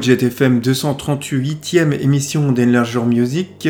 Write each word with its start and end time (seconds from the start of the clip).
Hello, 0.00 0.16
JetFM 0.16 0.60
238e 0.60 1.92
émission 1.92 2.52
d'Enlarger 2.52 3.02
Music. 3.04 3.68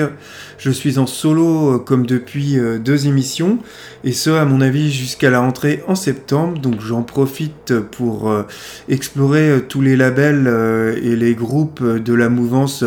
Je 0.58 0.70
suis 0.70 0.98
en 0.98 1.06
solo 1.08 1.74
euh, 1.74 1.78
comme 1.78 2.06
depuis 2.06 2.56
euh, 2.56 2.78
deux 2.78 3.08
émissions 3.08 3.58
et 4.04 4.12
ce 4.12 4.30
à 4.30 4.44
mon 4.44 4.60
avis 4.60 4.92
jusqu'à 4.92 5.28
la 5.30 5.40
rentrée 5.40 5.82
en 5.88 5.96
septembre. 5.96 6.60
Donc 6.60 6.80
j'en 6.80 7.02
profite 7.02 7.80
pour 7.80 8.30
euh, 8.30 8.44
explorer 8.88 9.62
tous 9.68 9.80
les 9.82 9.96
labels 9.96 10.46
et 11.02 11.16
les 11.16 11.34
groupes 11.34 11.82
de 11.82 12.14
la 12.14 12.28
mouvance 12.28 12.84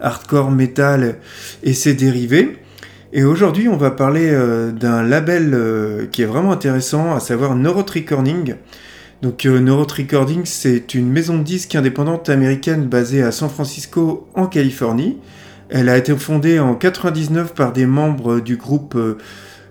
hardcore 0.00 0.50
metal 0.50 1.16
et 1.64 1.74
ses 1.74 1.92
dérivés. 1.92 2.56
Et 3.12 3.24
aujourd'hui 3.24 3.68
on 3.68 3.76
va 3.76 3.90
parler 3.90 4.34
d'un 4.72 5.02
label 5.02 6.08
qui 6.12 6.22
est 6.22 6.26
vraiment 6.26 6.52
intéressant, 6.52 7.14
à 7.14 7.20
savoir 7.20 7.56
Neurot 7.56 7.84
Recording. 7.94 8.54
Donc 9.22 9.46
euh, 9.46 9.60
Neurot 9.60 9.86
Recordings, 9.96 10.44
c'est 10.44 10.94
une 10.94 11.10
maison 11.10 11.38
de 11.38 11.42
disques 11.42 11.74
indépendante 11.74 12.28
américaine 12.28 12.84
basée 12.86 13.22
à 13.22 13.32
San 13.32 13.48
Francisco 13.48 14.28
en 14.34 14.46
Californie. 14.46 15.16
Elle 15.70 15.88
a 15.88 15.96
été 15.96 16.14
fondée 16.16 16.60
en 16.60 16.74
99 16.74 17.54
par 17.54 17.72
des 17.72 17.86
membres 17.86 18.40
du 18.40 18.56
groupe 18.56 18.94
euh, 18.94 19.16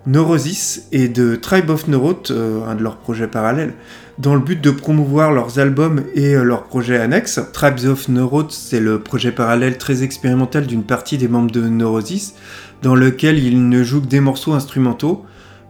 Neurosis 0.07 0.87
et 0.91 1.07
de 1.07 1.35
Tribe 1.35 1.69
of 1.69 1.87
Neuroth, 1.87 2.31
euh, 2.31 2.65
un 2.65 2.73
de 2.73 2.81
leurs 2.81 2.97
projets 2.97 3.27
parallèles, 3.27 3.75
dans 4.17 4.33
le 4.33 4.41
but 4.41 4.59
de 4.59 4.71
promouvoir 4.71 5.31
leurs 5.31 5.59
albums 5.59 6.03
et 6.15 6.33
leurs 6.35 6.63
projets 6.63 6.97
annexes. 6.97 7.39
Tribes 7.53 7.85
of 7.85 8.09
Neuroth, 8.09 8.51
c'est 8.51 8.79
le 8.79 8.99
projet 8.99 9.31
parallèle 9.31 9.77
très 9.77 10.01
expérimental 10.01 10.65
d'une 10.65 10.83
partie 10.83 11.19
des 11.19 11.27
membres 11.27 11.51
de 11.51 11.61
Neurosis, 11.67 12.33
dans 12.81 12.95
lequel 12.95 13.37
ils 13.37 13.69
ne 13.69 13.83
jouent 13.83 14.01
que 14.01 14.07
des 14.07 14.21
morceaux 14.21 14.53
instrumentaux. 14.53 15.25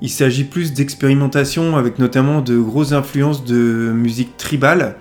Il 0.06 0.12
s'agit 0.12 0.44
plus 0.44 0.72
d'expérimentation 0.72 1.78
avec 1.78 1.98
notamment 1.98 2.42
de 2.42 2.60
grosses 2.60 2.92
influences 2.92 3.44
de 3.44 3.92
musique 3.92 4.38
tribale, 4.38 4.98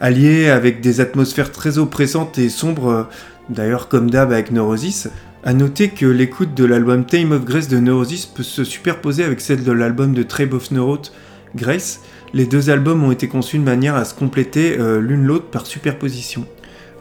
alliées 0.00 0.48
avec 0.48 0.80
des 0.80 1.00
atmosphères 1.00 1.52
très 1.52 1.78
oppressantes 1.78 2.36
et 2.36 2.48
sombres, 2.48 3.08
d'ailleurs 3.48 3.86
comme 3.86 4.10
d'hab 4.10 4.32
avec 4.32 4.50
Neurosis. 4.50 5.08
A 5.44 5.52
noter 5.52 5.90
que 5.90 6.04
l'écoute 6.04 6.52
de 6.52 6.64
l'album 6.64 7.06
Time 7.06 7.30
of 7.30 7.44
Grace 7.44 7.68
de 7.68 7.78
Neurosis 7.78 8.26
peut 8.26 8.42
se 8.42 8.64
superposer 8.64 9.22
avec 9.22 9.40
celle 9.40 9.62
de 9.62 9.70
l'album 9.70 10.14
de 10.14 10.24
Tribe 10.24 10.54
of 10.54 10.72
Neuroth, 10.72 11.12
Grace. 11.54 12.00
Les 12.34 12.46
deux 12.46 12.70
albums 12.70 13.04
ont 13.04 13.12
été 13.12 13.28
conçus 13.28 13.58
de 13.58 13.62
manière 13.62 13.94
à 13.94 14.04
se 14.04 14.14
compléter 14.14 14.76
euh, 14.80 15.00
l'une 15.00 15.26
l'autre 15.26 15.46
par 15.46 15.64
superposition. 15.64 16.44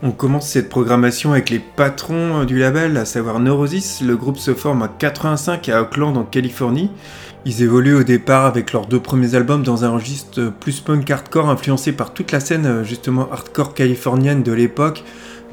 On 0.01 0.11
commence 0.11 0.47
cette 0.47 0.69
programmation 0.69 1.33
avec 1.33 1.49
les 1.49 1.59
patrons 1.59 2.45
du 2.45 2.57
label, 2.57 2.95
à 2.95 3.03
savoir 3.03 3.39
Neurosis. 3.41 4.01
Le 4.01 4.15
groupe 4.15 4.37
se 4.37 4.53
forme 4.53 4.83
en 4.83 4.87
85 4.87 5.67
à 5.67 5.81
Oakland 5.81 6.15
en 6.15 6.23
Californie 6.23 6.89
ils 7.45 7.63
évoluent 7.63 7.95
au 7.95 8.03
départ 8.03 8.45
avec 8.45 8.73
leurs 8.73 8.85
deux 8.85 8.99
premiers 8.99 9.35
albums 9.35 9.63
dans 9.63 9.85
un 9.85 9.89
registre 9.89 10.51
plus 10.59 10.81
punk 10.81 11.09
hardcore 11.09 11.49
influencé 11.49 11.93
par 11.93 12.13
toute 12.13 12.31
la 12.31 12.39
scène 12.39 12.65
euh, 12.65 12.83
justement 12.83 13.29
hardcore 13.31 13.73
californienne 13.73 14.43
de 14.43 14.51
l'époque, 14.51 15.03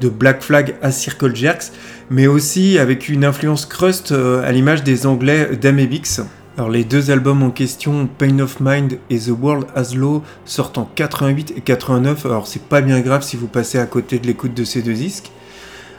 de 0.01 0.09
Black 0.09 0.43
Flag 0.43 0.75
à 0.81 0.91
Circle 0.91 1.35
Jerks, 1.35 1.71
mais 2.09 2.27
aussi 2.27 2.77
avec 2.77 3.09
une 3.09 3.23
influence 3.23 3.65
crust 3.65 4.11
euh, 4.11 4.47
à 4.47 4.51
l'image 4.51 4.83
des 4.83 5.05
anglais 5.07 5.55
d'Amebix. 5.55 6.21
Alors 6.57 6.69
les 6.69 6.83
deux 6.83 7.11
albums 7.11 7.43
en 7.43 7.51
question, 7.51 8.09
Pain 8.17 8.39
of 8.39 8.59
Mind 8.59 8.97
et 9.09 9.19
The 9.19 9.31
World 9.39 9.67
As 9.75 9.93
Low, 9.95 10.23
sortent 10.43 10.77
en 10.77 10.89
88 10.95 11.53
et 11.55 11.61
89, 11.61 12.25
alors 12.25 12.47
c'est 12.47 12.63
pas 12.63 12.81
bien 12.81 12.99
grave 12.99 13.21
si 13.21 13.37
vous 13.37 13.47
passez 13.47 13.77
à 13.77 13.85
côté 13.85 14.19
de 14.19 14.27
l'écoute 14.27 14.53
de 14.53 14.63
ces 14.63 14.81
deux 14.81 14.93
disques. 14.93 15.31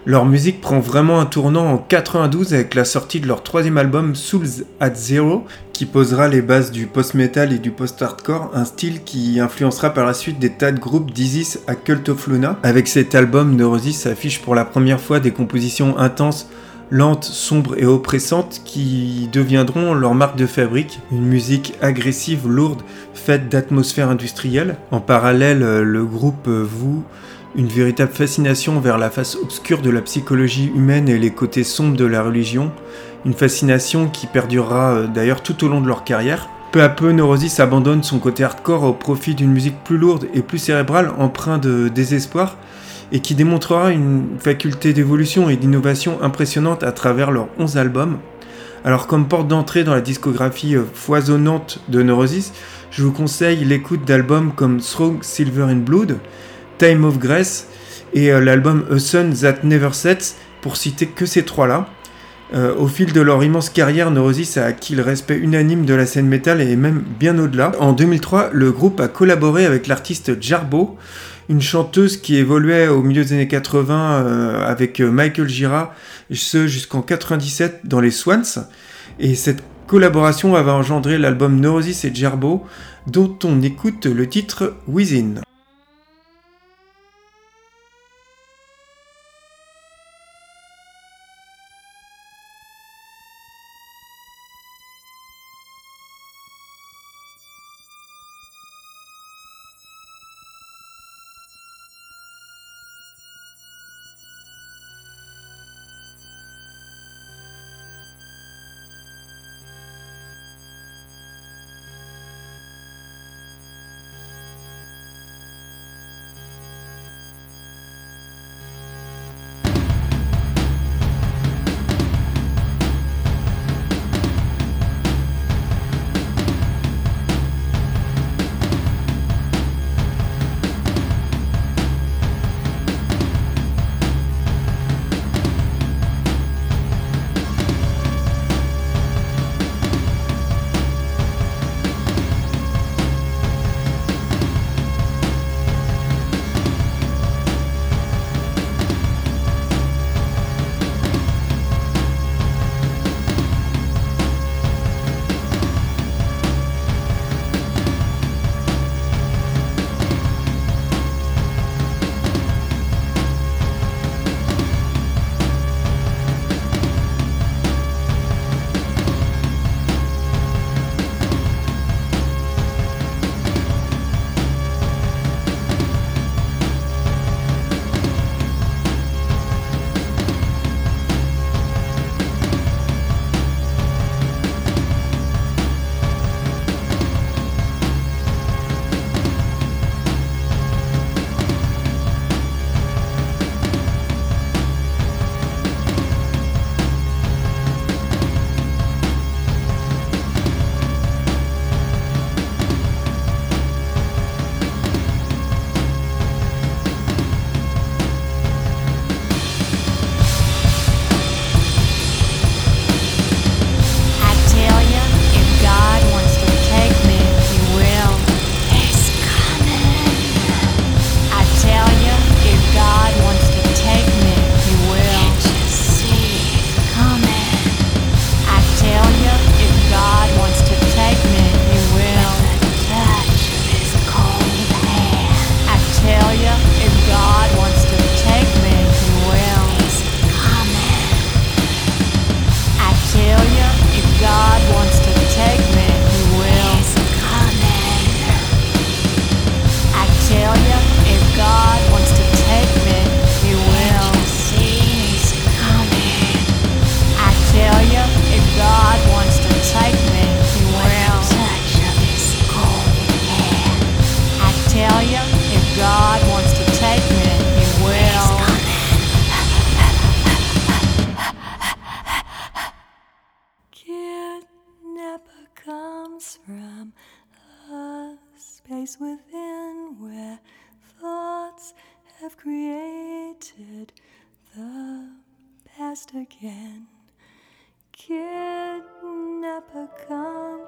Leur 0.08 0.24
musique 0.24 0.62
prend 0.62 0.80
vraiment 0.80 1.20
un 1.20 1.26
tournant 1.26 1.70
en 1.70 1.76
92 1.76 2.54
avec 2.54 2.74
la 2.74 2.86
sortie 2.86 3.20
de 3.20 3.28
leur 3.28 3.42
troisième 3.42 3.76
album 3.76 4.14
Souls 4.14 4.64
at 4.80 4.94
Zero, 4.94 5.44
qui 5.74 5.84
posera 5.84 6.28
les 6.28 6.40
bases 6.40 6.70
du 6.70 6.86
post-metal 6.86 7.52
et 7.52 7.58
du 7.58 7.70
post-hardcore, 7.70 8.50
un 8.54 8.64
style 8.64 9.04
qui 9.04 9.38
influencera 9.38 9.90
par 9.90 10.06
la 10.06 10.14
suite 10.14 10.38
des 10.38 10.48
tas 10.48 10.72
de 10.72 10.80
groupes 10.80 11.10
d'Isis 11.10 11.60
à 11.66 11.74
Cult 11.74 12.08
of 12.08 12.26
Luna. 12.26 12.58
Avec 12.62 12.88
cet 12.88 13.14
album, 13.14 13.54
Neurosis 13.54 14.06
affiche 14.06 14.40
pour 14.40 14.54
la 14.54 14.64
première 14.64 14.98
fois 14.98 15.20
des 15.20 15.32
compositions 15.32 15.98
intenses 15.98 16.48
lentes, 16.90 17.24
sombres 17.24 17.74
et 17.76 17.84
oppressantes 17.84 18.62
qui 18.64 19.28
deviendront 19.30 19.92
leur 19.92 20.14
marque 20.14 20.38
de 20.38 20.46
fabrique, 20.46 21.00
une 21.12 21.26
musique 21.26 21.74
agressive, 21.82 22.48
lourde, 22.48 22.80
faite 23.12 23.50
d'atmosphère 23.50 24.08
industrielle. 24.08 24.76
En 24.90 25.00
parallèle, 25.00 25.82
le 25.82 26.04
groupe 26.06 26.48
voue 26.48 27.04
une 27.58 27.66
véritable 27.66 28.12
fascination 28.12 28.78
vers 28.78 28.98
la 28.98 29.10
face 29.10 29.34
obscure 29.34 29.82
de 29.82 29.90
la 29.90 30.00
psychologie 30.00 30.70
humaine 30.76 31.08
et 31.08 31.18
les 31.18 31.32
côtés 31.32 31.64
sombres 31.64 31.96
de 31.96 32.04
la 32.04 32.22
religion, 32.22 32.70
une 33.26 33.34
fascination 33.34 34.08
qui 34.08 34.28
perdurera 34.28 34.92
euh, 34.92 35.06
d'ailleurs 35.08 35.42
tout 35.42 35.64
au 35.64 35.68
long 35.68 35.80
de 35.80 35.88
leur 35.88 36.04
carrière. 36.04 36.48
Peu 36.70 36.80
à 36.82 36.88
peu, 36.88 37.10
Neurosis 37.10 37.58
abandonne 37.58 38.04
son 38.04 38.20
côté 38.20 38.44
hardcore 38.44 38.84
au 38.84 38.92
profit 38.92 39.34
d'une 39.34 39.50
musique 39.50 39.82
plus 39.82 39.98
lourde 39.98 40.28
et 40.34 40.42
plus 40.42 40.58
cérébrale, 40.58 41.10
empreinte 41.18 41.64
de 41.64 41.88
désespoir, 41.88 42.58
et 43.10 43.18
qui 43.18 43.34
démontrera 43.34 43.90
une 43.90 44.36
faculté 44.38 44.92
d'évolution 44.92 45.50
et 45.50 45.56
d'innovation 45.56 46.22
impressionnante 46.22 46.84
à 46.84 46.92
travers 46.92 47.32
leurs 47.32 47.48
11 47.58 47.76
albums. 47.76 48.18
Alors 48.84 49.08
comme 49.08 49.26
porte 49.26 49.48
d'entrée 49.48 49.82
dans 49.82 49.94
la 49.94 50.00
discographie 50.00 50.76
euh, 50.76 50.84
foisonnante 50.94 51.80
de 51.88 52.04
Neurosis, 52.04 52.52
je 52.92 53.02
vous 53.02 53.10
conseille 53.10 53.64
l'écoute 53.64 54.04
d'albums 54.04 54.52
comme 54.54 54.78
Strong 54.78 55.24
Silver 55.24 55.64
and 55.64 55.82
Blood, 55.84 56.18
Time 56.78 57.04
of 57.04 57.18
Grace 57.18 57.66
et 58.14 58.32
euh, 58.32 58.40
l'album 58.40 58.84
A 58.90 58.98
Sun 58.98 59.34
That 59.34 59.58
Never 59.64 59.90
Sets, 59.92 60.36
pour 60.60 60.76
citer 60.76 61.06
que 61.06 61.26
ces 61.26 61.44
trois-là. 61.44 61.88
Euh, 62.54 62.74
au 62.76 62.86
fil 62.86 63.12
de 63.12 63.20
leur 63.20 63.44
immense 63.44 63.68
carrière, 63.68 64.10
Neurosis 64.10 64.56
a 64.56 64.64
acquis 64.64 64.94
le 64.94 65.02
respect 65.02 65.36
unanime 65.36 65.84
de 65.84 65.92
la 65.92 66.06
scène 66.06 66.26
métal 66.26 66.62
et 66.62 66.76
même 66.76 67.02
bien 67.20 67.38
au-delà. 67.38 67.72
En 67.78 67.92
2003, 67.92 68.50
le 68.52 68.72
groupe 68.72 69.00
a 69.00 69.08
collaboré 69.08 69.66
avec 69.66 69.86
l'artiste 69.86 70.40
Jarbo, 70.40 70.96
une 71.50 71.60
chanteuse 71.60 72.16
qui 72.16 72.36
évoluait 72.36 72.88
au 72.88 73.02
milieu 73.02 73.22
des 73.22 73.34
années 73.34 73.48
80 73.48 74.24
euh, 74.24 74.66
avec 74.66 75.00
Michael 75.00 75.48
Gira, 75.48 75.94
ce 76.32 76.66
jusqu'en 76.66 77.02
97 77.02 77.80
dans 77.84 78.00
les 78.00 78.10
Swans. 78.10 78.66
Et 79.20 79.34
cette 79.34 79.62
collaboration 79.86 80.54
avait 80.54 80.70
engendré 80.70 81.18
l'album 81.18 81.60
Neurosis 81.60 82.04
et 82.04 82.14
Jarbo, 82.14 82.64
dont 83.06 83.38
on 83.44 83.60
écoute 83.60 84.06
le 84.06 84.26
titre 84.26 84.74
Within. 84.86 85.42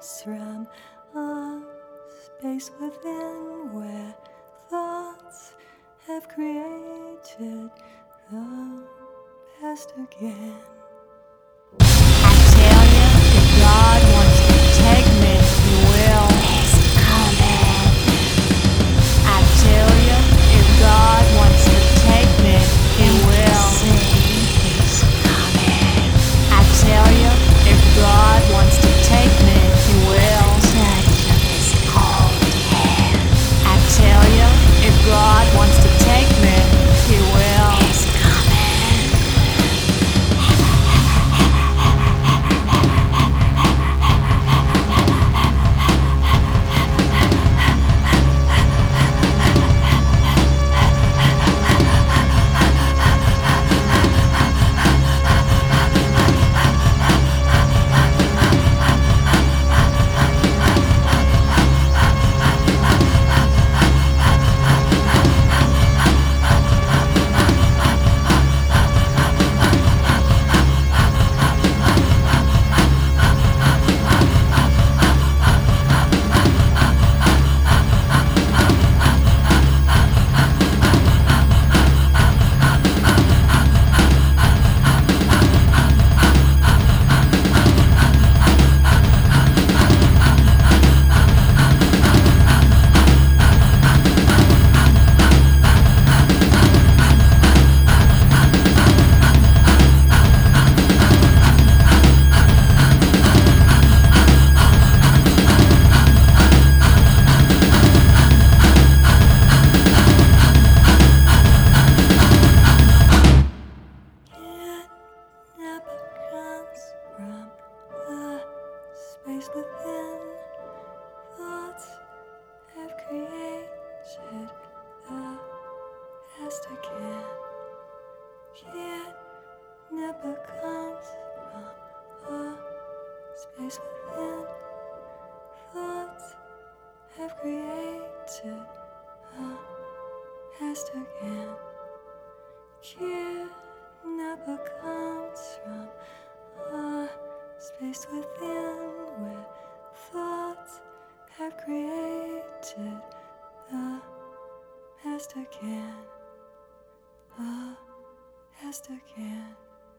Comes 0.01 0.21
from 0.23 0.67
a 1.15 1.61
space 2.25 2.71
within 2.79 3.71
where 3.71 4.15
thoughts 4.69 5.53
have 6.07 6.27
created 6.27 7.69
the 8.31 8.83
past 9.59 9.93
again. 9.97 10.70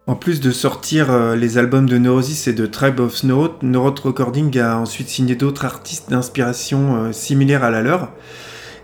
En 0.06 0.16
plus 0.16 0.40
de 0.40 0.50
sortir 0.50 1.10
euh, 1.10 1.36
les 1.36 1.58
albums 1.58 1.88
de 1.88 1.98
Neurosis 1.98 2.48
et 2.48 2.52
de 2.52 2.66
Tribe 2.66 2.98
of 2.98 3.14
Snow, 3.14 3.50
Neurot 3.62 3.94
Recording 4.02 4.58
a 4.58 4.76
ensuite 4.76 5.08
signé 5.08 5.36
d'autres 5.36 5.64
artistes 5.64 6.10
d'inspiration 6.10 6.96
euh, 6.96 7.12
similaire 7.12 7.62
à 7.62 7.70
la 7.70 7.82
leur. 7.82 8.10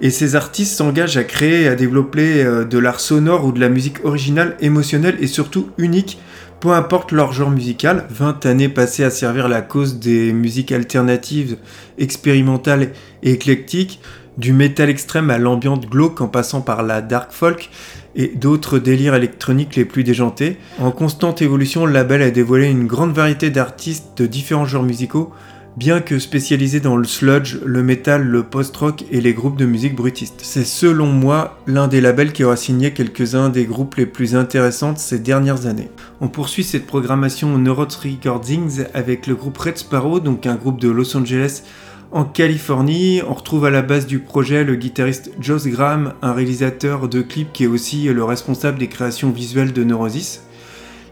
Et 0.00 0.10
ces 0.10 0.36
artistes 0.36 0.76
s'engagent 0.76 1.16
à 1.16 1.24
créer 1.24 1.62
et 1.62 1.68
à 1.68 1.74
développer 1.74 2.42
euh, 2.42 2.64
de 2.64 2.78
l'art 2.78 3.00
sonore 3.00 3.44
ou 3.44 3.52
de 3.52 3.60
la 3.60 3.68
musique 3.68 4.04
originale, 4.04 4.56
émotionnelle 4.60 5.16
et 5.20 5.26
surtout 5.26 5.70
unique, 5.76 6.18
peu 6.60 6.70
importe 6.70 7.12
leur 7.12 7.32
genre 7.32 7.50
musical. 7.50 8.06
20 8.10 8.46
années 8.46 8.68
passées 8.68 9.04
à 9.04 9.10
servir 9.10 9.48
la 9.48 9.60
cause 9.60 9.98
des 9.98 10.32
musiques 10.32 10.72
alternatives, 10.72 11.56
expérimentales 11.98 12.90
et 13.22 13.32
éclectiques, 13.32 14.00
du 14.36 14.52
métal 14.52 14.88
extrême 14.88 15.30
à 15.30 15.38
l'ambiance 15.38 15.80
glauque 15.80 16.20
en 16.20 16.28
passant 16.28 16.60
par 16.60 16.84
la 16.84 17.02
dark 17.02 17.32
folk 17.32 17.70
et 18.14 18.28
d'autres 18.28 18.78
délires 18.78 19.16
électroniques 19.16 19.74
les 19.74 19.84
plus 19.84 20.04
déjantés. 20.04 20.58
En 20.78 20.92
constante 20.92 21.42
évolution, 21.42 21.86
le 21.86 21.92
label 21.92 22.22
a 22.22 22.30
dévoilé 22.30 22.68
une 22.68 22.86
grande 22.86 23.12
variété 23.12 23.50
d'artistes 23.50 24.16
de 24.16 24.26
différents 24.26 24.64
genres 24.64 24.84
musicaux, 24.84 25.32
bien 25.76 26.00
que 26.00 26.18
spécialisés 26.18 26.80
dans 26.80 26.96
le 26.96 27.04
sludge, 27.04 27.58
le 27.64 27.82
metal, 27.82 28.24
le 28.24 28.42
post-rock 28.42 29.04
et 29.10 29.20
les 29.20 29.34
groupes 29.34 29.56
de 29.56 29.66
musique 29.66 29.94
brutiste. 29.94 30.40
C'est 30.42 30.64
selon 30.64 31.06
moi 31.06 31.58
l'un 31.66 31.88
des 31.88 32.00
labels 32.00 32.32
qui 32.32 32.44
aura 32.44 32.56
signé 32.56 32.92
quelques-uns 32.92 33.48
des 33.48 33.64
groupes 33.64 33.94
les 33.96 34.06
plus 34.06 34.34
intéressants 34.34 34.96
ces 34.96 35.18
dernières 35.18 35.66
années. 35.66 35.90
On 36.20 36.28
poursuit 36.28 36.64
cette 36.64 36.86
programmation 36.86 37.58
Neurots 37.58 37.98
Recordings 38.02 38.84
avec 38.94 39.26
le 39.26 39.34
groupe 39.34 39.58
Red 39.58 39.78
Sparrow, 39.78 40.20
donc 40.20 40.46
un 40.46 40.56
groupe 40.56 40.80
de 40.80 40.88
Los 40.88 41.16
Angeles 41.16 41.62
en 42.10 42.24
Californie. 42.24 43.20
On 43.28 43.34
retrouve 43.34 43.64
à 43.64 43.70
la 43.70 43.82
base 43.82 44.06
du 44.06 44.18
projet 44.18 44.64
le 44.64 44.74
guitariste 44.74 45.30
Joss 45.40 45.66
Graham, 45.66 46.14
un 46.22 46.32
réalisateur 46.32 47.08
de 47.08 47.22
clips 47.22 47.52
qui 47.52 47.64
est 47.64 47.68
aussi 47.68 48.04
le 48.04 48.24
responsable 48.24 48.78
des 48.78 48.88
créations 48.88 49.30
visuelles 49.30 49.72
de 49.72 49.84
Neurosis. 49.84 50.42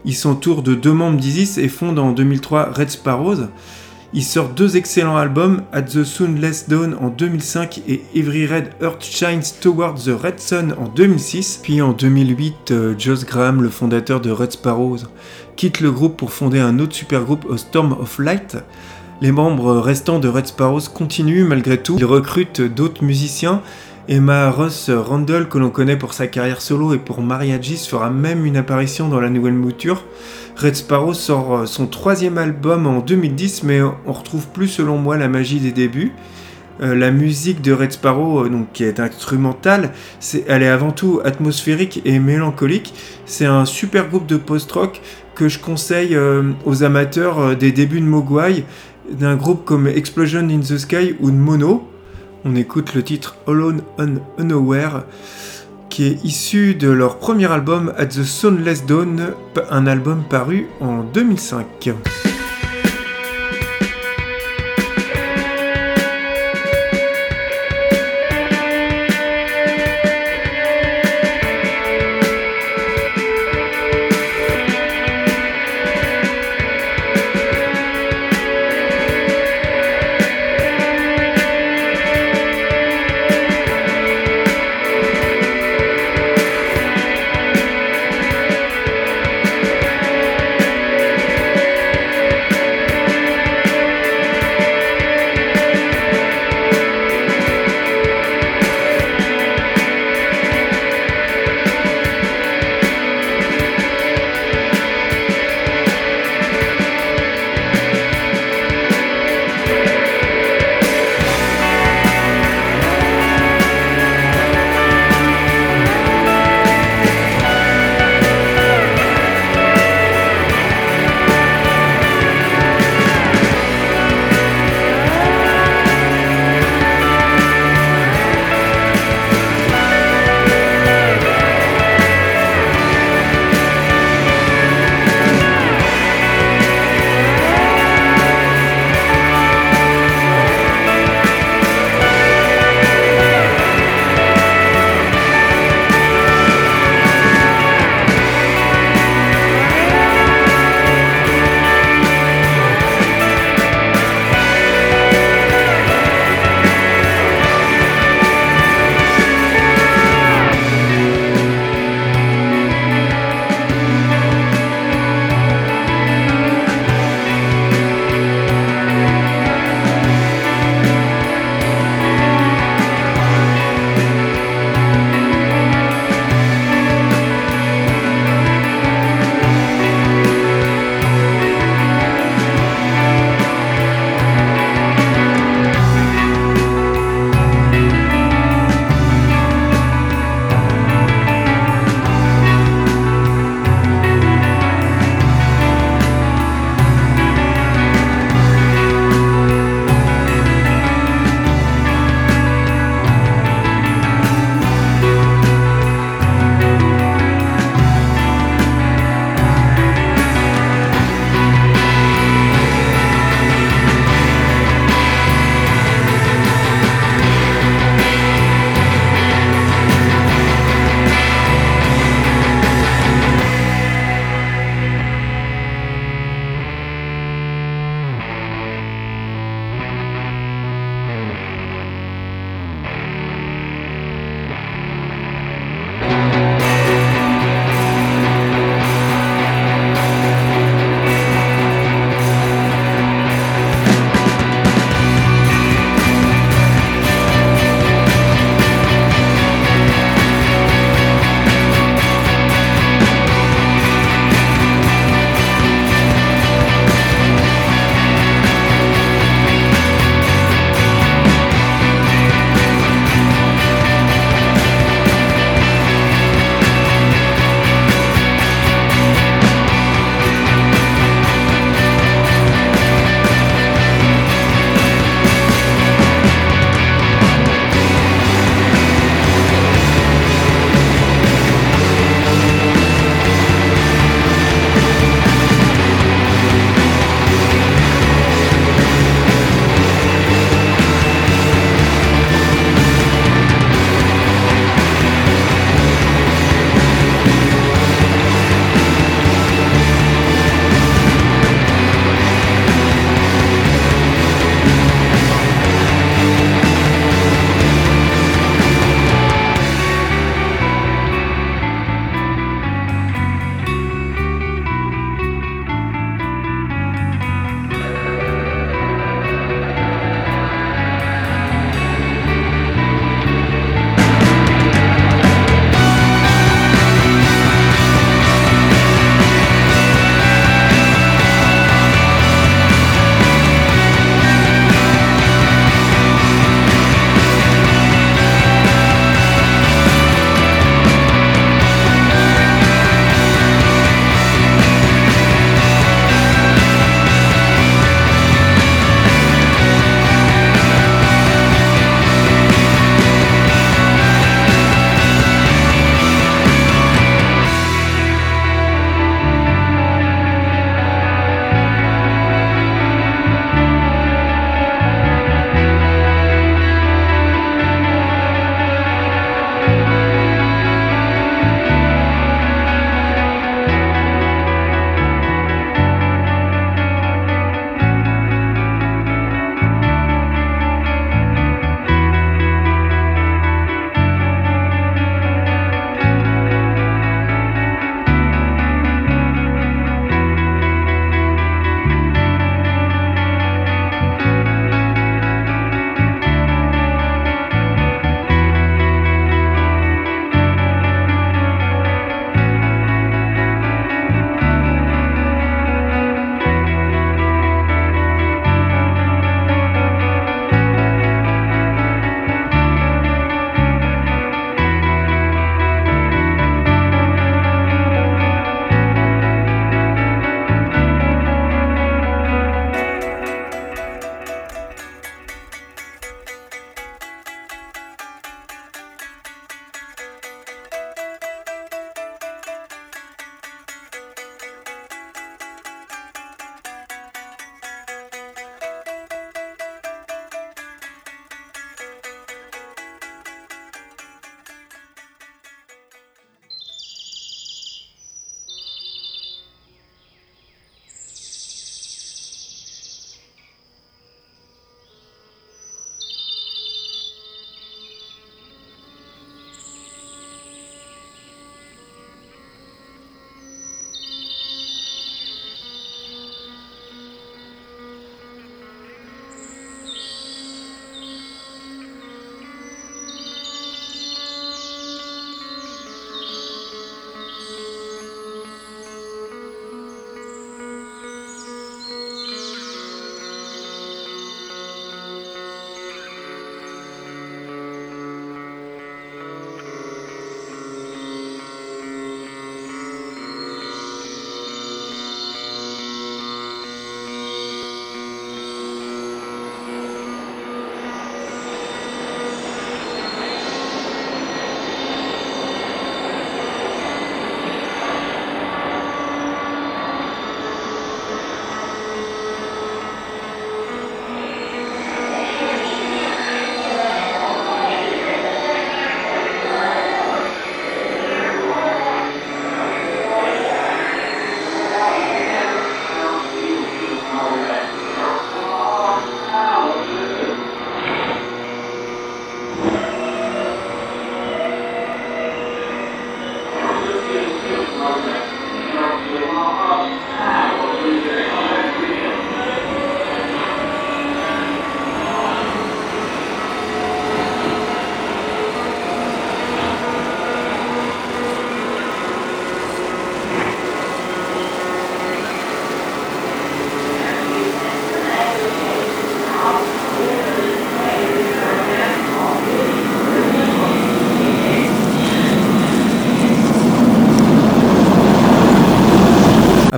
Ils 0.05 0.15
s'entourent 0.15 0.63
de 0.63 0.75
deux 0.75 0.93
membres 0.93 1.19
d'Isis 1.19 1.57
et 1.57 1.67
fondent 1.67 1.99
en 1.99 2.11
2003 2.11 2.71
Red 2.71 2.89
Sparrows. 2.89 3.47
Ils 4.17 4.23
sortent 4.23 4.57
deux 4.57 4.77
excellents 4.77 5.15
albums, 5.15 5.61
At 5.71 5.83
the 5.83 6.03
Soon 6.03 6.41
Less 6.41 6.67
Dawn 6.67 6.95
en 6.99 7.09
2005 7.09 7.83
et 7.87 8.01
Every 8.15 8.47
Red 8.47 8.69
Earth 8.81 9.03
Shines 9.03 9.43
Towards 9.61 10.05
the 10.05 10.19
Red 10.19 10.39
Sun 10.39 10.73
en 10.75 10.87
2006. 10.87 11.59
Puis 11.61 11.83
en 11.83 11.91
2008, 11.91 12.71
euh, 12.71 12.95
Joss 12.97 13.25
Graham, 13.25 13.61
le 13.61 13.69
fondateur 13.69 14.19
de 14.19 14.31
Red 14.31 14.53
Sparrows, 14.53 14.97
quitte 15.55 15.81
le 15.81 15.91
groupe 15.91 16.17
pour 16.17 16.31
fonder 16.31 16.57
un 16.57 16.79
autre 16.79 16.95
super 16.95 17.25
groupe, 17.25 17.45
A 17.53 17.57
Storm 17.59 17.91
of 17.91 18.17
Light. 18.17 18.57
Les 19.21 19.31
membres 19.31 19.75
restants 19.75 20.17
de 20.17 20.27
Red 20.27 20.47
Sparrows 20.47 20.89
continuent 20.91 21.45
malgré 21.45 21.77
tout. 21.77 21.97
Ils 21.99 22.05
recrutent 22.05 22.61
d'autres 22.61 23.03
musiciens. 23.03 23.61
Emma 24.09 24.49
Ross 24.49 24.89
Randall, 24.89 25.47
que 25.47 25.59
l'on 25.59 25.69
connaît 25.69 25.97
pour 25.97 26.13
sa 26.13 26.25
carrière 26.25 26.61
solo 26.61 26.95
et 26.95 26.97
pour 26.97 27.21
Mariagis, 27.21 27.85
fera 27.87 28.09
même 28.09 28.45
une 28.45 28.57
apparition 28.57 29.09
dans 29.09 29.19
la 29.19 29.29
nouvelle 29.29 29.53
mouture. 29.53 30.05
Red 30.57 30.75
Sparrow 30.75 31.13
sort 31.13 31.67
son 31.67 31.85
troisième 31.85 32.39
album 32.39 32.87
en 32.87 32.99
2010, 32.99 33.63
mais 33.63 33.79
on 33.81 34.11
retrouve 34.11 34.47
plus 34.47 34.67
selon 34.67 34.97
moi 34.97 35.15
la 35.15 35.27
magie 35.27 35.59
des 35.59 35.71
débuts. 35.71 36.13
Euh, 36.81 36.95
la 36.95 37.11
musique 37.11 37.61
de 37.61 37.71
Red 37.73 37.91
Sparrow, 37.91 38.45
euh, 38.45 38.49
donc, 38.49 38.71
qui 38.71 38.83
est 38.83 38.99
instrumentale, 38.99 39.91
elle 40.47 40.63
est 40.63 40.67
avant 40.67 40.91
tout 40.91 41.21
atmosphérique 41.23 42.01
et 42.05 42.19
mélancolique. 42.19 42.93
C'est 43.25 43.45
un 43.45 43.65
super 43.65 44.09
groupe 44.09 44.27
de 44.27 44.37
post-rock 44.37 45.01
que 45.33 45.47
je 45.49 45.59
conseille 45.59 46.15
euh, 46.15 46.51
aux 46.65 46.83
amateurs 46.83 47.39
euh, 47.39 47.55
des 47.55 47.71
débuts 47.71 48.01
de 48.01 48.05
Mogwai, 48.05 48.63
d'un 49.11 49.35
groupe 49.35 49.65
comme 49.65 49.87
Explosion 49.87 50.49
in 50.49 50.59
the 50.59 50.77
Sky 50.77 51.15
ou 51.19 51.29
de 51.29 51.35
Mono. 51.35 51.87
On 52.45 52.55
écoute 52.55 52.95
le 52.95 53.03
titre 53.03 53.37
Alone 53.47 53.81
on 53.99 54.15
Unaware, 54.39 55.05
qui 55.97 56.05
est 56.05 56.23
issu 56.23 56.75
de 56.75 56.89
leur 56.89 57.17
premier 57.17 57.51
album 57.51 57.91
At 57.97 58.05
the 58.05 58.23
Sunless 58.23 58.85
Dawn, 58.85 59.33
un 59.71 59.87
album 59.87 60.23
paru 60.29 60.67
en 60.79 61.01
2005. 61.01 62.36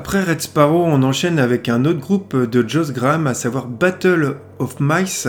Après 0.09 0.23
Red 0.23 0.41
Sparrow, 0.41 0.85
on 0.87 1.03
enchaîne 1.03 1.37
avec 1.37 1.69
un 1.69 1.85
autre 1.85 1.99
groupe 1.99 2.35
de 2.35 2.67
Joss 2.67 2.91
Graham, 2.91 3.27
à 3.27 3.35
savoir 3.35 3.67
Battle 3.67 4.37
of 4.57 4.77
Mice. 4.79 5.27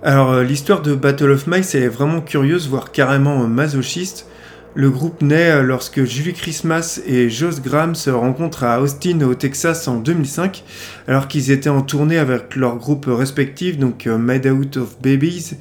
Alors 0.00 0.30
euh, 0.30 0.44
l'histoire 0.44 0.80
de 0.80 0.94
Battle 0.94 1.32
of 1.32 1.48
Mice 1.48 1.74
est 1.74 1.88
vraiment 1.88 2.20
curieuse, 2.20 2.68
voire 2.68 2.92
carrément 2.92 3.42
euh, 3.42 3.46
masochiste. 3.48 4.28
Le 4.76 4.90
groupe 4.90 5.22
naît 5.22 5.50
euh, 5.50 5.62
lorsque 5.62 6.04
Julie 6.04 6.34
Christmas 6.34 7.00
et 7.04 7.28
Joss 7.28 7.60
Graham 7.60 7.96
se 7.96 8.10
rencontrent 8.10 8.62
à 8.62 8.80
Austin 8.80 9.20
au 9.22 9.34
Texas 9.34 9.88
en 9.88 9.96
2005, 9.96 10.62
alors 11.08 11.26
qu'ils 11.26 11.50
étaient 11.50 11.68
en 11.68 11.82
tournée 11.82 12.18
avec 12.18 12.54
leurs 12.54 12.76
groupes 12.76 13.08
respectifs, 13.08 13.76
donc 13.76 14.06
Made 14.06 14.46
Out 14.46 14.76
of 14.76 15.02
Babies 15.02 15.54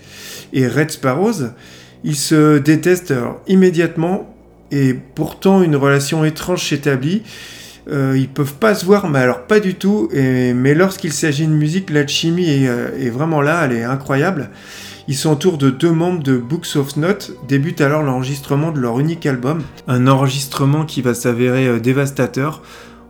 et 0.53 0.67
Red 0.67 0.91
Sparrows. 0.91 1.49
Ils 2.03 2.15
se 2.15 2.59
détestent 2.59 3.15
immédiatement 3.47 4.31
et 4.69 4.93
pourtant 4.93 5.63
une 5.63 5.75
relation 5.75 6.23
étrange 6.23 6.69
s'établit. 6.69 7.23
Euh, 7.91 8.15
ils 8.17 8.29
peuvent 8.29 8.55
pas 8.55 8.73
se 8.73 8.85
voir, 8.85 9.09
mais 9.09 9.19
alors 9.19 9.43
pas 9.43 9.59
du 9.59 9.75
tout. 9.75 10.09
Mais 10.13 10.73
lorsqu'il 10.73 11.13
s'agit 11.13 11.47
de 11.47 11.51
musique, 11.51 11.89
l'alchimie 11.89 12.49
est, 12.49 12.67
euh, 12.67 12.89
est, 12.99 13.09
vraiment 13.09 13.41
là, 13.41 13.65
elle 13.65 13.73
est 13.73 13.83
incroyable. 13.83 14.49
Ils 15.07 15.15
s'entourent 15.15 15.59
de 15.59 15.69
deux 15.69 15.91
membres 15.91 16.23
de 16.23 16.37
Books 16.37 16.75
of 16.75 16.97
Notes, 16.97 17.33
débute 17.47 17.79
alors 17.79 18.01
l'enregistrement 18.01 18.71
de 18.71 18.79
leur 18.79 18.99
unique 18.99 19.27
album, 19.27 19.61
un 19.87 20.07
enregistrement 20.07 20.83
qui 20.83 21.03
va 21.03 21.13
s'avérer 21.13 21.67
euh, 21.67 21.79
dévastateur. 21.79 22.63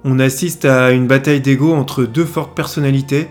On 0.04 0.20
assiste 0.20 0.66
à 0.66 0.92
une 0.92 1.08
bataille 1.08 1.40
d'ego 1.40 1.74
entre 1.74 2.04
deux 2.04 2.26
fortes 2.26 2.54
personnalités, 2.54 3.28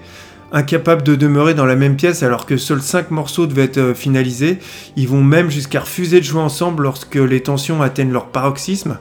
incapables 0.50 1.02
de 1.02 1.14
demeurer 1.14 1.52
dans 1.52 1.66
la 1.66 1.76
même 1.76 1.96
pièce 1.96 2.22
alors 2.22 2.46
que 2.46 2.56
seuls 2.56 2.80
cinq 2.80 3.10
morceaux 3.10 3.46
devaient 3.46 3.64
être 3.64 3.92
finalisés. 3.94 4.58
Ils 4.96 5.08
vont 5.08 5.22
même 5.22 5.50
jusqu'à 5.50 5.80
refuser 5.80 6.20
de 6.20 6.24
jouer 6.24 6.40
ensemble 6.40 6.84
lorsque 6.84 7.16
les 7.16 7.42
tensions 7.42 7.82
atteignent 7.82 8.12
leur 8.12 8.26
paroxysme. 8.26 8.96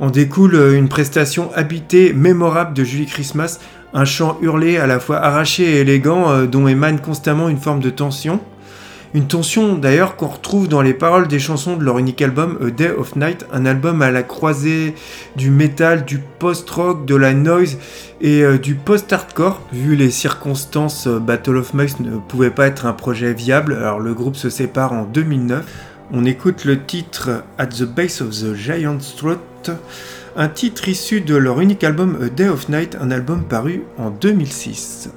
En 0.00 0.08
découle 0.08 0.54
euh, 0.54 0.78
une 0.78 0.88
prestation 0.88 1.50
habitée, 1.54 2.14
mémorable 2.14 2.72
de 2.72 2.84
Julie 2.84 3.04
Christmas, 3.04 3.60
un 3.92 4.06
chant 4.06 4.38
hurlé 4.40 4.78
à 4.78 4.86
la 4.86 4.98
fois 4.98 5.18
arraché 5.18 5.64
et 5.64 5.80
élégant 5.80 6.30
euh, 6.30 6.46
dont 6.46 6.66
émane 6.66 7.00
constamment 7.00 7.50
une 7.50 7.58
forme 7.58 7.80
de 7.80 7.90
tension. 7.90 8.40
Une 9.12 9.26
tension 9.26 9.74
d'ailleurs 9.74 10.16
qu'on 10.16 10.28
retrouve 10.28 10.68
dans 10.68 10.80
les 10.80 10.94
paroles 10.94 11.28
des 11.28 11.40
chansons 11.40 11.76
de 11.76 11.84
leur 11.84 11.98
unique 11.98 12.22
album 12.22 12.58
A 12.64 12.70
Day 12.70 12.92
of 12.96 13.14
Night, 13.14 13.44
un 13.52 13.66
album 13.66 14.00
à 14.00 14.10
la 14.10 14.22
croisée 14.22 14.94
du 15.36 15.50
metal, 15.50 16.06
du 16.06 16.18
post-rock, 16.38 17.04
de 17.04 17.16
la 17.16 17.34
noise 17.34 17.76
et 18.22 18.42
euh, 18.42 18.56
du 18.56 18.76
post-hardcore. 18.76 19.60
Vu 19.70 19.96
les 19.96 20.10
circonstances, 20.10 21.08
Battle 21.08 21.58
of 21.58 21.74
Mice 21.74 22.00
ne 22.00 22.16
pouvait 22.16 22.50
pas 22.50 22.68
être 22.68 22.86
un 22.86 22.94
projet 22.94 23.34
viable, 23.34 23.74
alors 23.74 24.00
le 24.00 24.14
groupe 24.14 24.36
se 24.36 24.48
sépare 24.48 24.94
en 24.94 25.02
2009. 25.04 25.89
On 26.12 26.24
écoute 26.24 26.64
le 26.64 26.84
titre 26.84 27.44
At 27.56 27.68
the 27.68 27.84
Base 27.84 28.20
of 28.20 28.30
the 28.30 28.54
Giant's 28.54 29.14
Throat, 29.14 29.38
un 30.34 30.48
titre 30.48 30.88
issu 30.88 31.20
de 31.20 31.36
leur 31.36 31.60
unique 31.60 31.84
album 31.84 32.18
A 32.20 32.28
Day 32.28 32.48
of 32.48 32.68
Night, 32.68 32.96
un 33.00 33.12
album 33.12 33.44
paru 33.44 33.84
en 33.96 34.10
2006. 34.10 35.10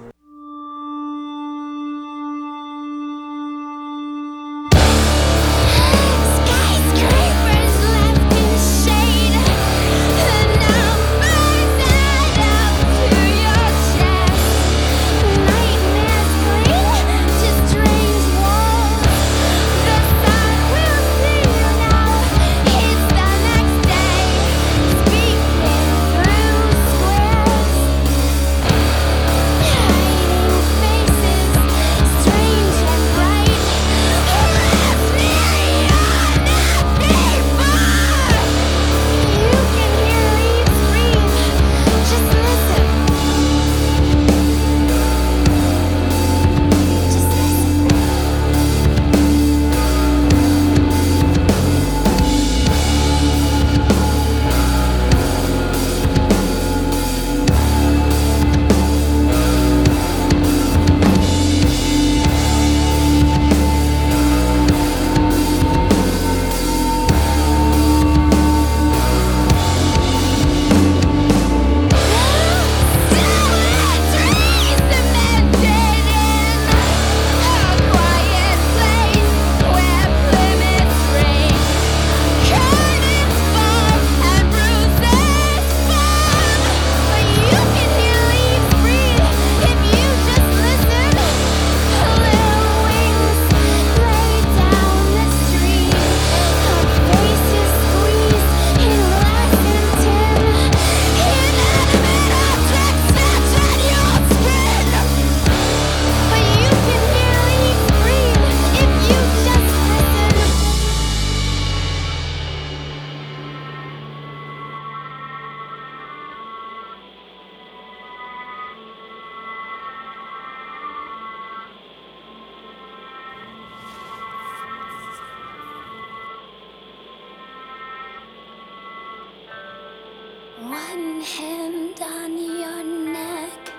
One 130.73 131.21
hand 131.21 132.01
on 132.01 132.31
your 132.35 132.83
neck, 133.13 133.71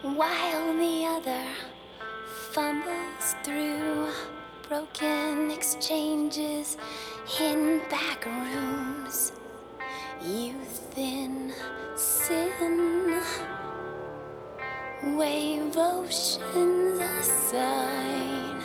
while 0.00 0.72
the 0.72 1.04
other 1.04 1.44
fumbles 2.52 3.34
through 3.42 4.08
broken 4.66 5.50
exchanges 5.50 6.78
in 7.38 7.82
back 7.90 8.24
rooms. 8.24 9.32
Youth 10.22 10.96
in 10.96 11.52
sin, 11.94 13.20
wave 15.02 15.76
oceans 15.76 17.00
aside. 17.18 18.62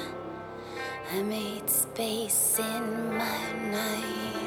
I 1.12 1.22
made 1.24 1.70
space 1.70 2.58
in 2.58 3.18
my 3.18 3.52
night. 3.70 4.39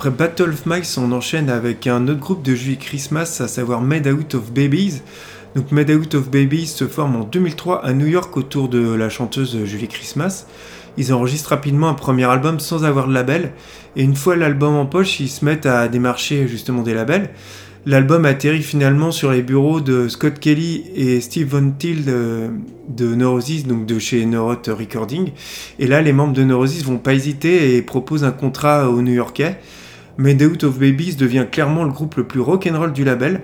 Après 0.00 0.08
Battle 0.12 0.48
of 0.48 0.64
Mice, 0.64 0.96
on 0.96 1.12
enchaîne 1.12 1.50
avec 1.50 1.86
un 1.86 2.08
autre 2.08 2.20
groupe 2.20 2.42
de 2.42 2.54
Julie 2.54 2.78
Christmas, 2.78 3.36
à 3.40 3.48
savoir 3.48 3.82
Made 3.82 4.06
Out 4.06 4.34
of 4.34 4.50
Babies. 4.50 5.02
Donc 5.54 5.72
Made 5.72 5.90
Out 5.90 6.14
of 6.14 6.30
Babies 6.30 6.68
se 6.68 6.86
forme 6.86 7.16
en 7.16 7.24
2003 7.24 7.84
à 7.84 7.92
New 7.92 8.06
York 8.06 8.34
autour 8.34 8.70
de 8.70 8.94
la 8.94 9.10
chanteuse 9.10 9.62
Julie 9.66 9.88
Christmas. 9.88 10.46
Ils 10.96 11.12
enregistrent 11.12 11.50
rapidement 11.50 11.90
un 11.90 11.94
premier 11.94 12.24
album 12.24 12.60
sans 12.60 12.86
avoir 12.86 13.08
de 13.08 13.12
label, 13.12 13.52
et 13.94 14.02
une 14.02 14.16
fois 14.16 14.36
l'album 14.36 14.74
en 14.74 14.86
poche, 14.86 15.20
ils 15.20 15.28
se 15.28 15.44
mettent 15.44 15.66
à 15.66 15.86
démarcher 15.88 16.48
justement 16.48 16.80
des 16.80 16.94
labels. 16.94 17.28
L'album 17.84 18.24
atterrit 18.24 18.62
finalement 18.62 19.10
sur 19.10 19.30
les 19.30 19.42
bureaux 19.42 19.82
de 19.82 20.08
Scott 20.08 20.38
Kelly 20.38 20.82
et 20.94 21.20
Steve 21.20 21.48
Von 21.48 21.72
Till 21.78 22.06
de, 22.06 22.48
de 22.88 23.14
Neurosis, 23.14 23.66
donc 23.66 23.84
de 23.84 23.98
chez 23.98 24.24
Neuroth 24.24 24.70
Recording. 24.72 25.32
Et 25.78 25.86
là, 25.86 26.00
les 26.00 26.14
membres 26.14 26.32
de 26.32 26.42
Neurosis 26.42 26.84
vont 26.84 26.96
pas 26.96 27.12
hésiter 27.12 27.76
et 27.76 27.82
proposent 27.82 28.24
un 28.24 28.32
contrat 28.32 28.88
aux 28.88 29.02
New-Yorkais. 29.02 29.58
Made 30.20 30.42
Out 30.42 30.64
of 30.64 30.78
Babies 30.78 31.16
devient 31.16 31.46
clairement 31.50 31.82
le 31.82 31.92
groupe 31.92 32.16
le 32.16 32.26
plus 32.26 32.40
rock'n'roll 32.40 32.92
du 32.92 33.04
label. 33.04 33.40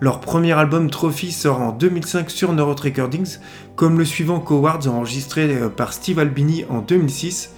Leur 0.00 0.20
premier 0.20 0.52
album 0.52 0.88
Trophy 0.88 1.32
sort 1.32 1.60
en 1.60 1.72
2005 1.72 2.30
sur 2.30 2.52
Neuroth 2.52 2.78
Recordings, 2.78 3.38
comme 3.74 3.98
le 3.98 4.04
suivant 4.04 4.38
Cowards 4.38 4.86
enregistré 4.86 5.56
euh, 5.56 5.68
par 5.68 5.92
Steve 5.92 6.20
Albini 6.20 6.64
en 6.68 6.82
2006. 6.82 7.50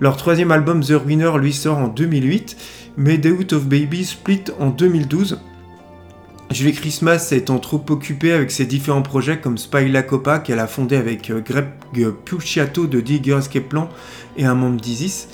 Leur 0.00 0.16
troisième 0.16 0.50
album 0.50 0.82
The 0.82 0.94
Winner 1.06 1.30
lui 1.38 1.52
sort 1.52 1.78
en 1.78 1.86
2008, 1.86 2.56
Made 2.96 3.24
Out 3.24 3.52
of 3.52 3.66
Babies 3.66 4.06
split 4.06 4.42
en 4.58 4.70
2012. 4.70 5.38
Julie 6.50 6.72
Christmas 6.72 7.28
étant 7.30 7.58
trop 7.58 7.84
occupée 7.90 8.32
avec 8.32 8.50
ses 8.50 8.64
différents 8.64 9.02
projets 9.02 9.38
comme 9.38 9.58
Spy 9.58 9.88
La 9.88 10.02
Copa 10.02 10.40
qu'elle 10.40 10.58
a 10.58 10.66
fondé 10.66 10.96
avec 10.96 11.30
euh, 11.30 11.40
Greg 11.40 11.68
Puciato 12.24 12.88
de 12.88 13.00
Digger 13.00 13.36
Escape 13.36 13.68
Plan 13.68 13.88
et 14.36 14.44
un 14.44 14.54
membre 14.54 14.80
d'Isis. 14.80 15.28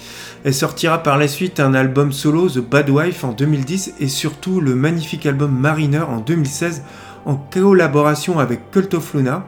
Elle 0.45 0.53
sortira 0.53 1.03
par 1.03 1.17
la 1.17 1.27
suite 1.27 1.59
un 1.59 1.73
album 1.73 2.13
solo 2.13 2.51
The 2.51 2.59
Bad 2.59 2.91
Wife 2.91 3.25
en 3.25 3.33
2010 3.33 3.95
et 3.99 4.09
surtout 4.09 4.61
le 4.61 4.75
magnifique 4.75 5.25
album 5.25 5.59
Mariner 5.59 6.03
en 6.03 6.19
2016 6.19 6.83
en 7.25 7.37
collaboration 7.37 8.39
avec 8.39 8.71
Cult 8.71 8.93
of 8.93 9.15
Luna. 9.15 9.47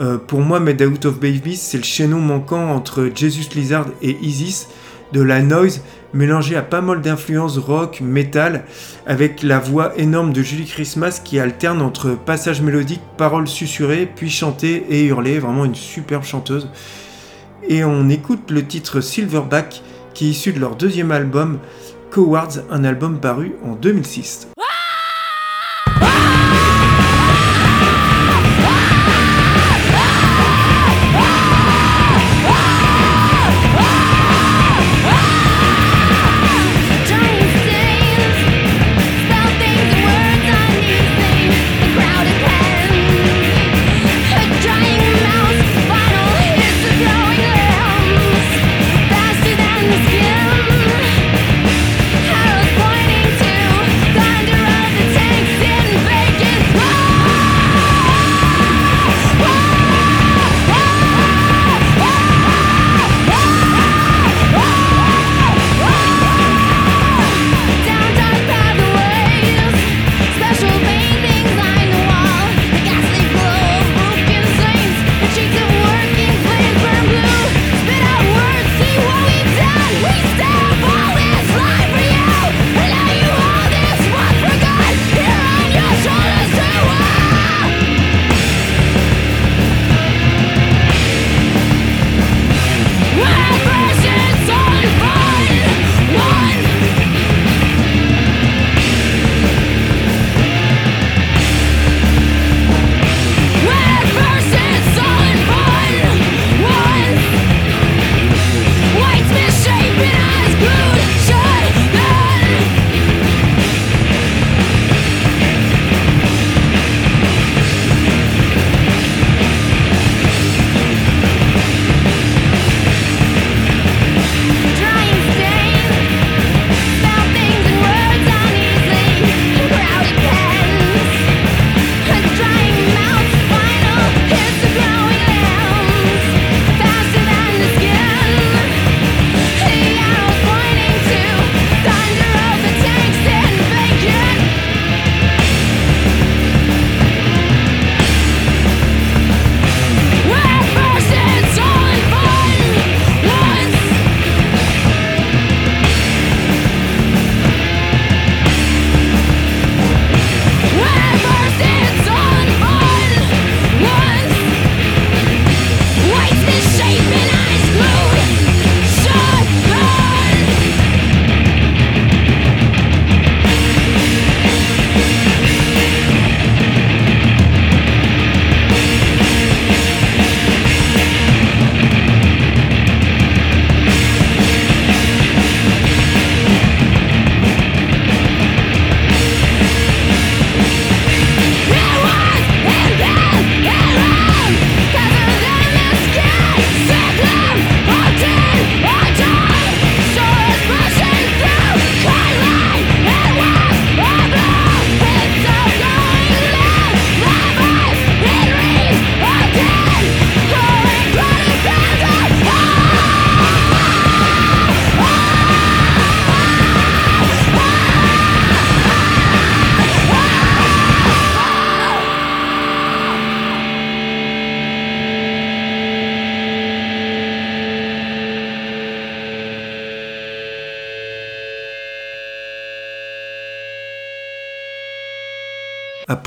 Euh, 0.00 0.18
pour 0.18 0.40
moi, 0.40 0.58
Made 0.58 0.82
Out 0.82 1.06
of 1.06 1.20
Babies, 1.20 1.58
c'est 1.58 1.78
le 1.78 1.84
chaînon 1.84 2.18
manquant 2.18 2.72
entre 2.72 3.08
Jesus 3.14 3.54
Lizard 3.54 3.86
et 4.02 4.16
Isis, 4.20 4.68
de 5.12 5.22
la 5.22 5.42
noise 5.42 5.82
mélangée 6.12 6.56
à 6.56 6.62
pas 6.62 6.80
mal 6.80 7.02
d'influences 7.02 7.58
rock, 7.58 8.00
metal, 8.00 8.64
avec 9.06 9.44
la 9.44 9.60
voix 9.60 9.96
énorme 9.96 10.32
de 10.32 10.42
Julie 10.42 10.66
Christmas 10.66 11.20
qui 11.22 11.38
alterne 11.38 11.80
entre 11.80 12.16
passages 12.16 12.62
mélodiques, 12.62 13.02
paroles 13.16 13.46
susurrées, 13.46 14.10
puis 14.12 14.28
chantées 14.28 14.86
et 14.90 15.04
hurlées, 15.04 15.38
vraiment 15.38 15.64
une 15.64 15.76
superbe 15.76 16.24
chanteuse. 16.24 16.68
Et 17.68 17.84
on 17.84 18.08
écoute 18.08 18.50
le 18.50 18.66
titre 18.66 19.00
Silverback 19.00 19.82
qui 20.14 20.26
est 20.26 20.30
issu 20.30 20.52
de 20.52 20.60
leur 20.60 20.76
deuxième 20.76 21.10
album 21.10 21.58
Cowards, 22.10 22.58
un 22.70 22.84
album 22.84 23.20
paru 23.20 23.54
en 23.64 23.74
2006. 23.74 24.48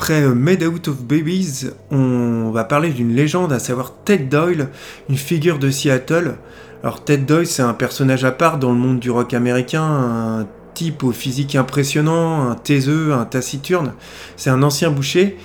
Après 0.06 0.22
euh, 0.22 0.36
Made 0.36 0.62
Out 0.62 0.88
of 0.90 1.04
Babies, 1.04 1.72
on 1.90 2.52
va 2.52 2.64
parler 2.64 2.92
d'une 2.92 3.16
légende, 3.16 3.52
à 3.52 3.58
savoir 3.58 3.92
Ted 4.06 4.26
Doyle, 4.26 4.70
une 5.10 5.18
figure 5.18 5.58
de 5.58 5.72
Seattle. 5.72 6.36
Alors 6.84 7.04
Ted 7.04 7.24
Doyle, 7.24 7.48
c'est 7.48 7.64
un 7.64 7.74
personnage 7.74 8.24
à 8.24 8.32
part 8.32 8.60
dans 8.60 8.72
le 8.72 8.78
monde 8.78 9.00
du 9.00 9.10
rock 9.10 9.34
américain, 9.34 9.82
un 9.82 10.48
type 10.76 11.04
au 11.04 11.12
physique 11.12 11.56
impressionnant, 11.56 12.52
un 12.52 12.54
taiseux, 12.54 13.14
un 13.14 13.26
taciturne. 13.26 13.94
C'est 14.38 14.52
un 14.52 14.62
ancien 14.62 14.92
boucher. 14.92 15.40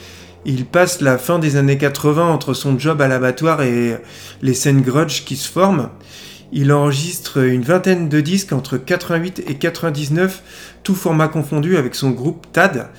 Il 0.44 0.66
passe 0.66 1.00
la 1.00 1.16
fin 1.16 1.38
des 1.38 1.56
années 1.56 1.78
80 1.78 2.28
entre 2.28 2.52
son 2.52 2.78
job 2.78 3.00
à 3.00 3.08
l'abattoir 3.08 3.62
et 3.62 3.96
les 4.42 4.52
scènes 4.52 4.82
grudge 4.82 5.24
qui 5.24 5.36
se 5.36 5.50
forment. 5.50 5.88
Il 6.52 6.70
enregistre 6.70 7.38
une 7.38 7.62
vingtaine 7.62 8.10
de 8.10 8.20
disques 8.20 8.52
entre 8.52 8.76
88 8.76 9.42
et 9.48 9.54
99, 9.54 10.42
tout 10.82 10.94
format 10.94 11.28
confondu 11.28 11.78
avec 11.78 11.94
son 11.94 12.10
groupe 12.10 12.46
TAD. 12.52 12.90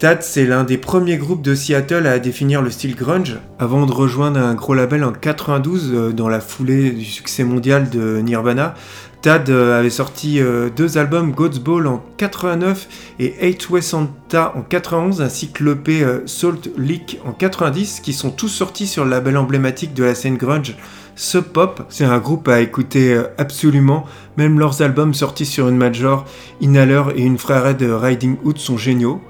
TAD, 0.00 0.22
c'est 0.22 0.46
l'un 0.46 0.64
des 0.64 0.78
premiers 0.78 1.18
groupes 1.18 1.42
de 1.42 1.54
Seattle 1.54 2.06
à 2.06 2.18
définir 2.18 2.62
le 2.62 2.70
style 2.70 2.96
grunge, 2.96 3.36
avant 3.58 3.84
de 3.84 3.92
rejoindre 3.92 4.40
un 4.40 4.54
gros 4.54 4.72
label 4.72 5.04
en 5.04 5.12
92 5.12 5.92
euh, 5.92 6.10
dans 6.10 6.30
la 6.30 6.40
foulée 6.40 6.92
du 6.92 7.04
succès 7.04 7.44
mondial 7.44 7.90
de 7.90 8.18
Nirvana. 8.20 8.74
Tad 9.20 9.50
euh, 9.50 9.78
avait 9.78 9.90
sorti 9.90 10.40
euh, 10.40 10.70
deux 10.74 10.96
albums, 10.96 11.32
God's 11.32 11.58
Ball 11.58 11.86
en 11.86 12.02
89 12.16 12.88
et 13.18 13.46
Eight 13.46 13.68
West 13.68 13.90
Santa 13.90 14.54
en 14.56 14.62
91, 14.62 15.20
ainsi 15.20 15.52
que 15.52 15.64
l'EP 15.64 16.02
Salt 16.24 16.70
Leak 16.78 17.20
en 17.26 17.32
90, 17.32 18.00
qui 18.00 18.14
sont 18.14 18.30
tous 18.30 18.48
sortis 18.48 18.86
sur 18.86 19.04
le 19.04 19.10
label 19.10 19.36
emblématique 19.36 19.92
de 19.92 20.04
la 20.04 20.14
scène 20.14 20.38
grunge, 20.38 20.76
Sub 21.14 21.44
Pop. 21.44 21.82
C'est 21.90 22.06
un 22.06 22.20
groupe 22.20 22.48
à 22.48 22.62
écouter 22.62 23.20
absolument, 23.36 24.06
même 24.38 24.58
leurs 24.58 24.80
albums 24.80 25.12
sortis 25.12 25.44
sur 25.44 25.68
une 25.68 25.76
major, 25.76 26.24
Inhaler 26.62 27.02
et 27.16 27.22
une 27.22 27.36
frérette 27.36 27.76
de 27.76 27.90
Riding 27.90 28.38
Hood 28.44 28.56
sont 28.56 28.78
géniaux. 28.78 29.20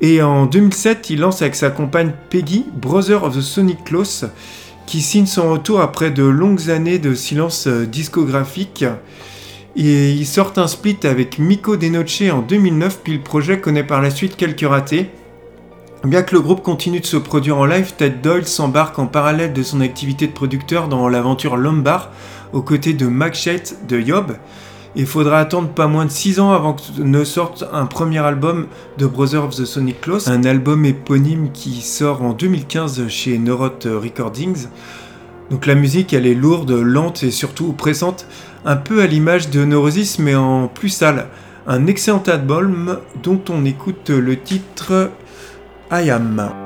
Et 0.00 0.20
en 0.22 0.46
2007, 0.46 1.10
il 1.10 1.20
lance 1.20 1.40
avec 1.40 1.54
sa 1.54 1.70
compagne 1.70 2.12
Peggy, 2.28 2.66
Brother 2.74 3.24
of 3.24 3.36
the 3.36 3.40
Sonic 3.40 3.84
Close, 3.84 4.28
qui 4.86 5.00
signe 5.00 5.26
son 5.26 5.52
retour 5.52 5.80
après 5.80 6.10
de 6.10 6.22
longues 6.22 6.70
années 6.70 6.98
de 6.98 7.14
silence 7.14 7.66
euh, 7.66 7.86
discographique. 7.86 8.84
Et 9.74 10.12
ils 10.12 10.26
sortent 10.26 10.58
un 10.58 10.68
split 10.68 10.98
avec 11.04 11.38
Miko 11.38 11.76
Denoche 11.76 12.22
en 12.22 12.40
2009, 12.40 13.00
puis 13.02 13.14
le 13.14 13.22
projet 13.22 13.60
connaît 13.60 13.84
par 13.84 14.02
la 14.02 14.10
suite 14.10 14.36
quelques 14.36 14.66
ratés. 14.66 15.10
Bien 16.04 16.22
que 16.22 16.34
le 16.34 16.40
groupe 16.40 16.62
continue 16.62 17.00
de 17.00 17.06
se 17.06 17.16
produire 17.16 17.58
en 17.58 17.64
live, 17.64 17.94
Ted 17.96 18.16
Doyle 18.22 18.46
s'embarque 18.46 18.98
en 18.98 19.06
parallèle 19.06 19.52
de 19.52 19.62
son 19.62 19.80
activité 19.80 20.26
de 20.26 20.32
producteur 20.32 20.88
dans 20.88 21.08
l'aventure 21.08 21.56
Lombard, 21.56 22.10
aux 22.52 22.62
côtés 22.62 22.92
de 22.92 23.06
Mac 23.06 23.34
Shate 23.34 23.86
de 23.88 23.98
Yob. 23.98 24.36
Il 24.98 25.04
faudra 25.04 25.40
attendre 25.40 25.68
pas 25.68 25.88
moins 25.88 26.06
de 26.06 26.10
6 26.10 26.40
ans 26.40 26.52
avant 26.52 26.72
que 26.72 27.02
ne 27.02 27.22
sorte 27.22 27.66
un 27.70 27.84
premier 27.84 28.18
album 28.20 28.66
de 28.96 29.06
Brother 29.06 29.44
of 29.44 29.54
the 29.54 29.66
Sonic 29.66 30.00
Close, 30.00 30.26
un 30.28 30.42
album 30.44 30.86
éponyme 30.86 31.50
qui 31.52 31.82
sort 31.82 32.22
en 32.22 32.32
2015 32.32 33.06
chez 33.08 33.36
Neuroth 33.36 33.86
Recordings. 33.86 34.68
Donc 35.50 35.66
la 35.66 35.74
musique, 35.74 36.14
elle 36.14 36.26
est 36.26 36.34
lourde, 36.34 36.70
lente 36.70 37.22
et 37.24 37.30
surtout 37.30 37.68
oppressante, 37.68 38.26
un 38.64 38.76
peu 38.76 39.02
à 39.02 39.06
l'image 39.06 39.50
de 39.50 39.66
Neurosis 39.66 40.18
mais 40.18 40.34
en 40.34 40.66
plus 40.66 40.88
sale. 40.88 41.26
Un 41.66 41.86
excellent 41.86 42.22
album 42.26 42.98
dont 43.22 43.42
on 43.50 43.66
écoute 43.66 44.08
le 44.08 44.40
titre 44.40 45.10
I 45.92 46.08
Am. 46.08 46.65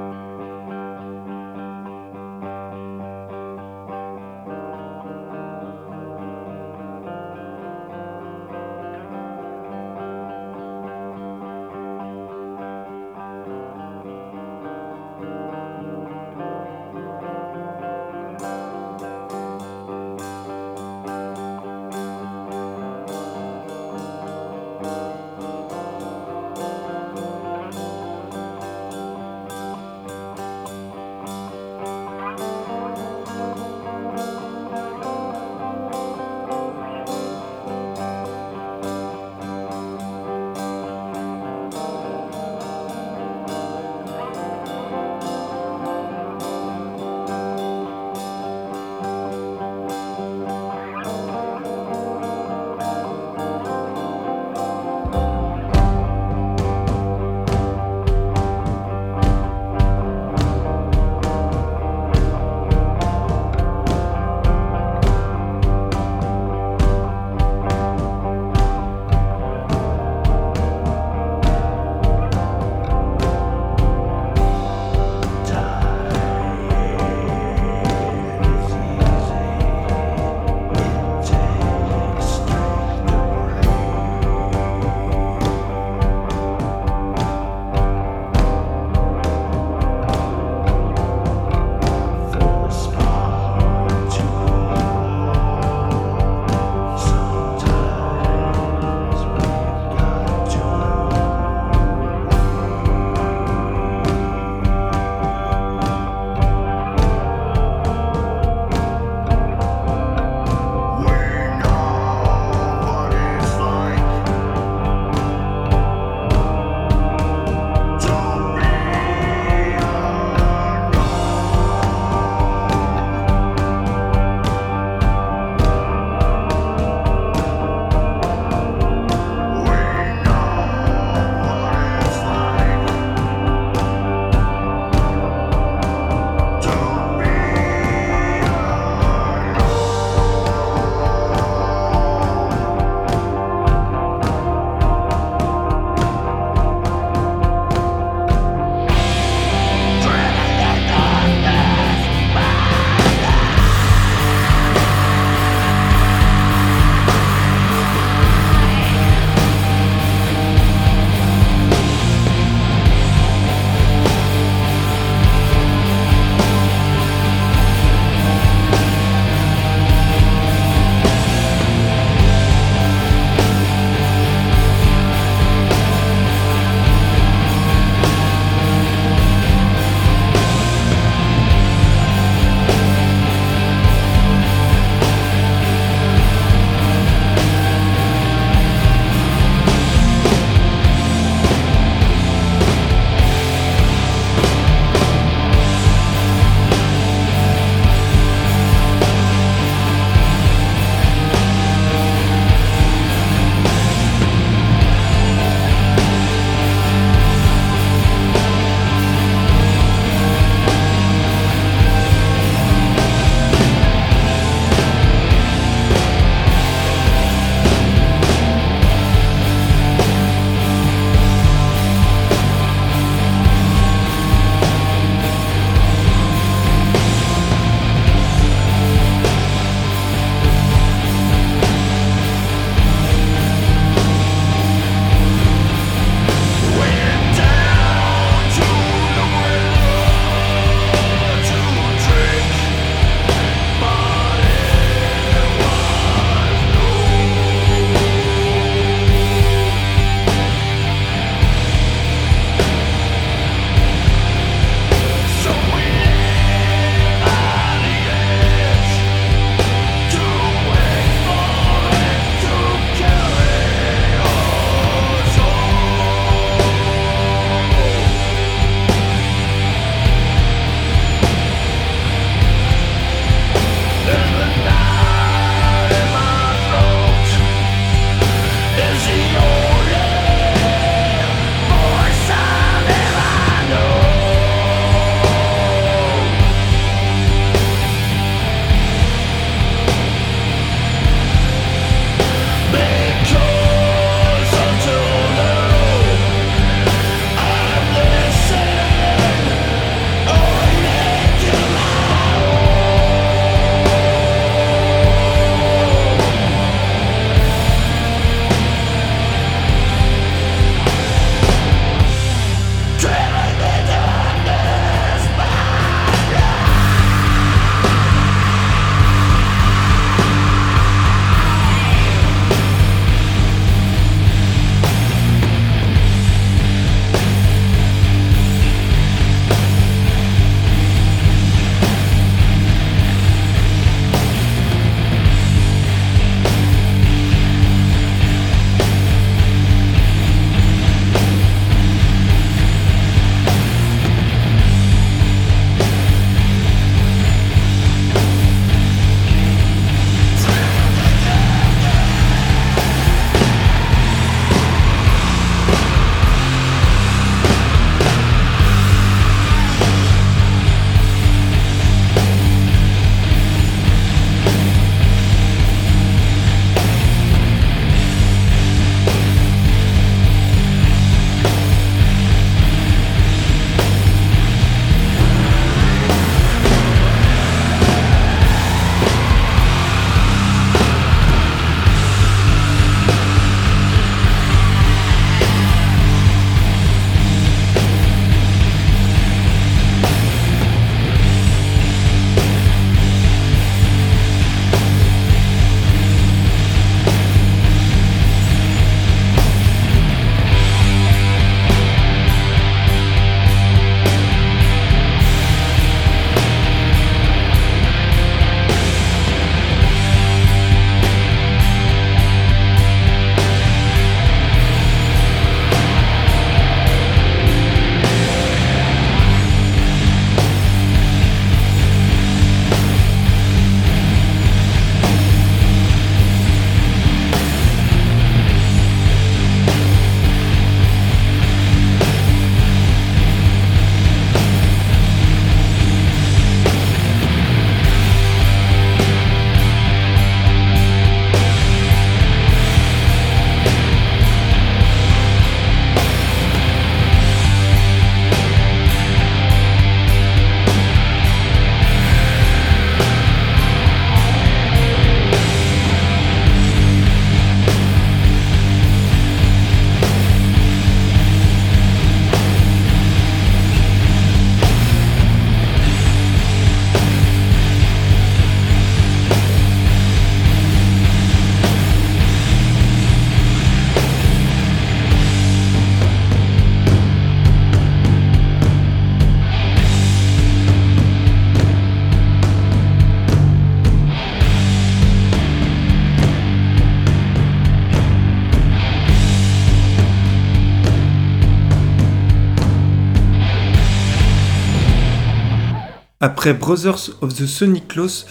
Après 496.22 496.52
Brothers 496.52 497.12
of 497.22 497.34
the 497.34 497.46
Sonic 497.46 497.88
Claus, 497.88 498.26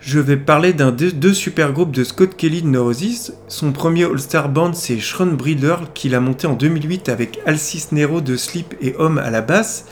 je 0.00 0.18
vais 0.18 0.38
parler 0.38 0.72
d'un 0.72 0.90
des 0.90 1.12
deux 1.12 1.34
super 1.34 1.74
groupes 1.74 1.90
de 1.90 2.02
Scott 2.02 2.34
Kelly 2.34 2.62
de 2.62 2.68
Neurosis. 2.68 3.34
Son 3.48 3.72
premier 3.72 4.04
All-Star 4.04 4.48
Band, 4.48 4.72
c'est 4.72 4.96
Breeder, 5.20 5.76
qu'il 5.92 6.14
a 6.14 6.20
monté 6.20 6.46
en 6.46 6.54
2008 6.54 7.10
avec 7.10 7.38
Alcis 7.44 7.88
Nero 7.92 8.22
de 8.22 8.38
Sleep 8.38 8.74
et 8.80 8.94
Homme 8.96 9.18
à 9.18 9.28
la 9.28 9.42
basse. 9.42 9.84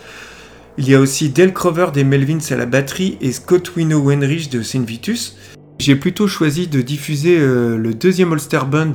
Il 0.79 0.89
y 0.89 0.95
a 0.95 1.01
aussi 1.01 1.29
Del 1.29 1.53
Crover 1.53 1.89
des 1.93 2.03
Melvins 2.03 2.39
à 2.49 2.57
la 2.57 2.65
batterie 2.65 3.19
et 3.21 3.31
Scott 3.31 3.77
Wino 3.77 4.01
Wenrich 4.01 4.49
de 4.49 4.63
Saint 4.63 4.81
Vitus. 4.81 5.37
J'ai 5.79 5.97
plutôt 5.97 6.27
choisi 6.27 6.67
de 6.67 6.81
diffuser 6.81 7.37
euh, 7.39 7.77
le 7.77 7.93
deuxième 7.93 8.33
All-Star 8.33 8.65
Band 8.65 8.93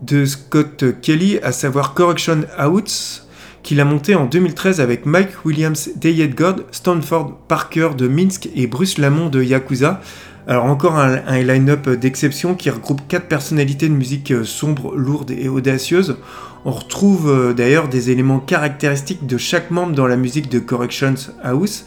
de 0.00 0.24
Scott 0.24 0.86
Kelly, 1.02 1.38
à 1.42 1.52
savoir 1.52 1.92
Correction 1.92 2.46
Outs, 2.58 3.23
qu'il 3.64 3.80
a 3.80 3.84
monté 3.84 4.14
en 4.14 4.26
2013 4.26 4.80
avec 4.80 5.06
Mike 5.06 5.44
Williams 5.44 5.90
d'Ayed 5.96 6.36
God, 6.36 6.66
Stanford 6.70 7.38
Parker 7.48 7.90
de 7.98 8.06
Minsk 8.06 8.48
et 8.54 8.68
Bruce 8.68 8.98
Lamont 8.98 9.28
de 9.28 9.42
Yakuza. 9.42 10.00
Alors 10.46 10.66
encore 10.66 10.98
un, 10.98 11.20
un 11.26 11.42
line-up 11.42 11.88
d'exception 11.88 12.54
qui 12.54 12.68
regroupe 12.68 13.00
quatre 13.08 13.26
personnalités 13.26 13.88
de 13.88 13.94
musique 13.94 14.30
euh, 14.30 14.44
sombre, 14.44 14.94
lourde 14.94 15.30
et 15.30 15.48
audacieuse. 15.48 16.18
On 16.66 16.70
retrouve 16.70 17.30
euh, 17.30 17.52
d'ailleurs 17.54 17.88
des 17.88 18.10
éléments 18.10 18.38
caractéristiques 18.38 19.26
de 19.26 19.38
chaque 19.38 19.70
membre 19.70 19.94
dans 19.94 20.06
la 20.06 20.16
musique 20.16 20.50
de 20.50 20.58
Corrections 20.58 21.14
House. 21.42 21.86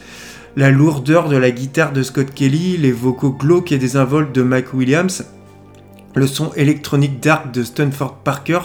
La 0.56 0.72
lourdeur 0.72 1.30
de 1.30 1.38
la 1.38 1.52
guitare 1.52 1.94
de 1.94 2.02
Scott 2.02 2.34
Kelly, 2.34 2.78
les 2.78 2.92
vocaux 2.92 3.32
glauques 3.32 3.72
et 3.72 3.78
désinvoltes 3.78 4.34
de 4.34 4.42
Mike 4.42 4.74
Williams, 4.74 5.24
le 6.18 6.28
son 6.28 6.52
électronique 6.56 7.22
dark 7.22 7.54
de 7.54 7.64
Stanford 7.64 8.18
Parker 8.24 8.60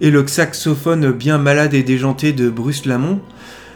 et 0.00 0.10
le 0.10 0.26
saxophone 0.26 1.12
bien 1.12 1.38
malade 1.38 1.74
et 1.74 1.82
déjanté 1.82 2.32
de 2.32 2.48
Bruce 2.48 2.86
Lamont. 2.86 3.20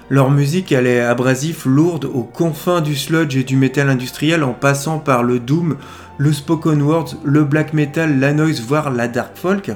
Leur 0.09 0.31
musique, 0.31 0.70
elle 0.70 0.87
est 0.87 1.01
abrasive, 1.01 1.62
lourde, 1.66 2.05
aux 2.05 2.22
confins 2.22 2.81
du 2.81 2.95
sludge 2.95 3.37
et 3.37 3.43
du 3.43 3.57
métal 3.57 3.91
industriel 3.91 4.45
en 4.45 4.53
passant 4.53 5.01
par 5.01 5.24
le 5.24 5.41
doom, 5.41 5.77
le 6.16 6.33
spoken 6.33 6.81
word, 6.81 7.07
le 7.24 7.43
black 7.43 7.72
metal, 7.72 8.20
la 8.20 8.33
noise, 8.33 8.61
voire 8.61 8.91
la 8.91 9.09
dark 9.09 9.37
folk. 9.37 9.72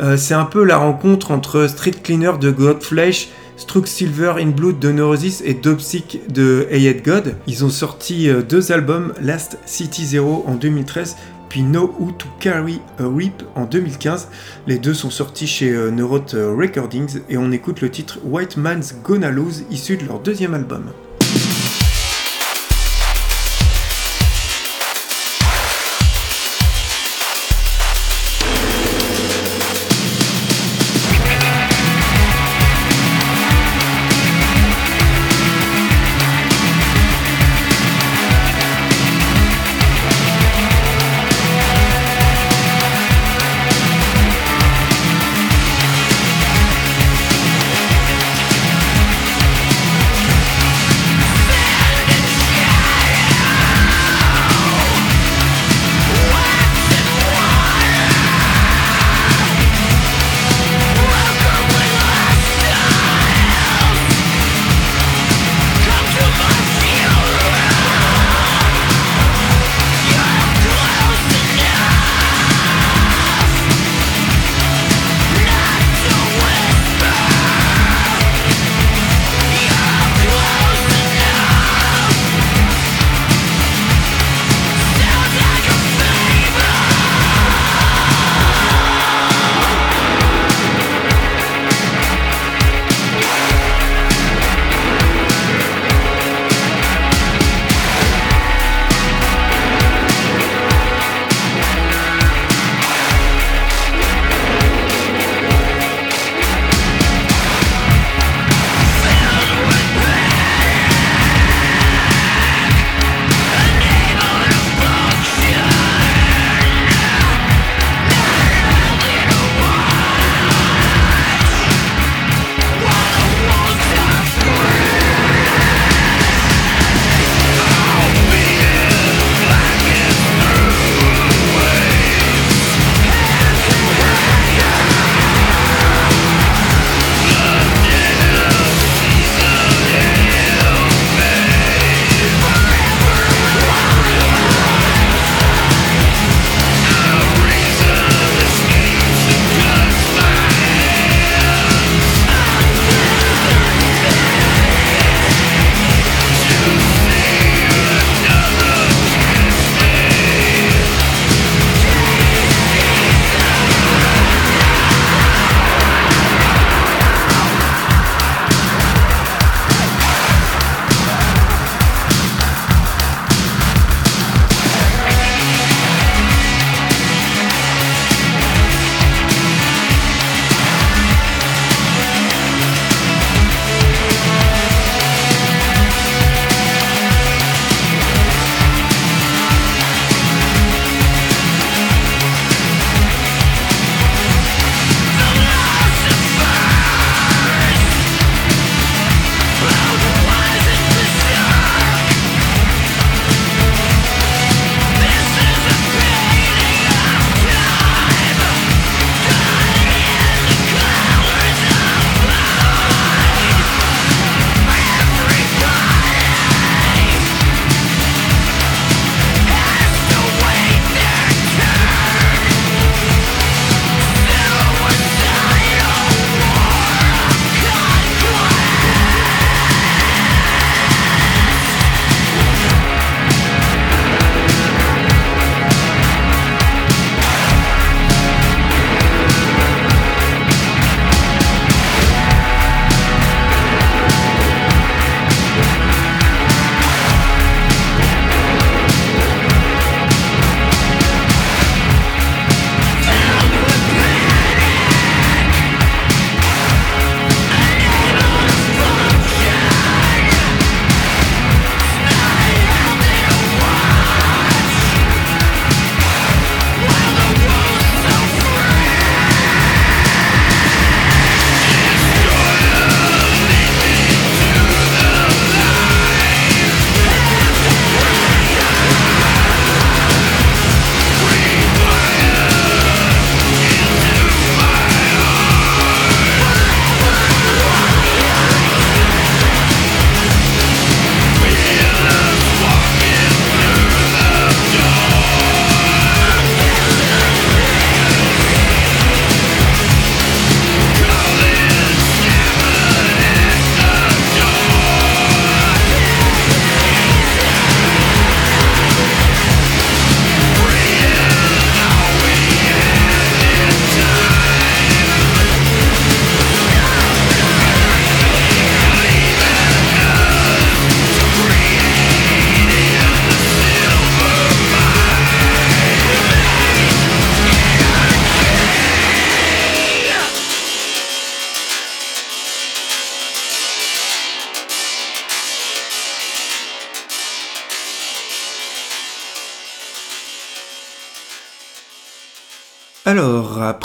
Euh, 0.00 0.16
c'est 0.16 0.34
un 0.34 0.44
peu 0.44 0.64
la 0.64 0.76
rencontre 0.76 1.30
entre 1.30 1.68
Street 1.68 1.92
Cleaner 2.02 2.32
de 2.40 2.50
Godflesh, 2.50 3.28
Struck 3.56 3.86
Silver 3.86 4.34
in 4.38 4.48
Blood 4.48 4.78
de 4.78 4.92
Neurosis 4.92 5.42
et 5.44 5.54
Dopsic 5.54 6.20
de 6.30 6.66
Ayed 6.70 7.02
God. 7.02 7.36
Ils 7.46 7.64
ont 7.64 7.70
sorti 7.70 8.28
euh, 8.28 8.42
deux 8.42 8.72
albums, 8.72 9.14
Last 9.22 9.58
City 9.64 10.04
Zero 10.04 10.44
en 10.46 10.56
2013 10.56 11.16
Know 11.62 11.94
Who 11.98 12.12
to 12.12 12.26
Carry 12.40 12.80
a 12.98 13.08
Whip 13.08 13.42
en 13.54 13.64
2015. 13.64 14.28
Les 14.66 14.78
deux 14.78 14.94
sont 14.94 15.10
sortis 15.10 15.46
chez 15.46 15.70
euh, 15.70 15.90
Neuroth 15.90 16.32
Recordings 16.34 17.20
et 17.28 17.36
on 17.36 17.52
écoute 17.52 17.80
le 17.80 17.90
titre 17.90 18.18
White 18.24 18.56
Man's 18.56 18.94
Gonna 19.02 19.30
Lose 19.30 19.64
issu 19.70 19.96
de 19.96 20.06
leur 20.06 20.20
deuxième 20.20 20.54
album. 20.54 20.90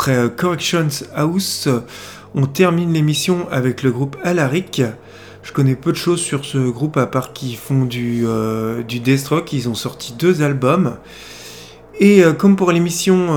Euh, 0.10 0.30
Corrections 0.30 1.06
House, 1.16 1.68
euh, 1.68 1.80
on 2.36 2.46
termine 2.46 2.94
l'émission 2.94 3.48
avec 3.52 3.84
le 3.84 3.92
groupe 3.92 4.18
Alaric. 4.24 4.82
Je 5.44 5.52
connais 5.52 5.76
peu 5.76 5.92
de 5.92 5.98
choses 5.98 6.22
sur 6.22 6.46
ce 6.46 6.58
groupe 6.58 6.98
à 6.98 7.08
part 7.08 7.34
qu'ils 7.34 7.58
font 7.58 7.86
du, 7.86 8.24
euh, 8.26 8.84
death 8.84 9.28
rock. 9.28 9.54
Ils 9.54 9.70
ont 9.70 9.76
sorti 9.76 10.14
deux 10.14 10.42
albums. 10.42 10.98
Et 12.00 12.24
comme 12.40 12.56
pour 12.56 12.72
l'émission 12.72 13.28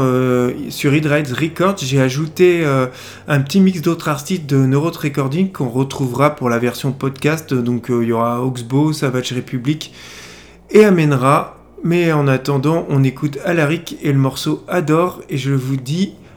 sur 0.71 0.95
Hit 0.95 1.05
Rides 1.05 1.33
Records, 1.33 1.77
j'ai 1.83 2.01
ajouté 2.01 2.65
un 3.29 3.41
petit 3.41 3.61
mix 3.61 3.83
d'autres 3.83 4.09
artistes 4.09 4.47
de 4.47 4.57
Neuroth 4.57 4.97
Recording 4.97 5.53
qu'on 5.53 5.69
retrouvera 5.69 6.35
pour 6.35 6.49
la 6.49 6.59
version 6.59 6.93
podcast. 6.93 7.53
Donc 7.53 7.87
il 7.91 8.09
y 8.09 8.13
aura 8.13 8.43
Oxbow, 8.43 8.95
Savage 8.95 9.35
Republic 9.35 9.93
et 10.71 10.85
Amenra. 10.85 11.59
Mais 11.83 12.13
en 12.13 12.27
attendant, 12.27 12.87
on 12.89 13.05
écoute 13.05 13.39
Alaric 13.45 13.99
et 14.03 14.13
le 14.13 14.19
morceau 14.19 14.65
Adore. 14.67 15.21
Et 15.29 15.37
je 15.37 15.53
vous 15.53 15.77
dis 15.77 16.15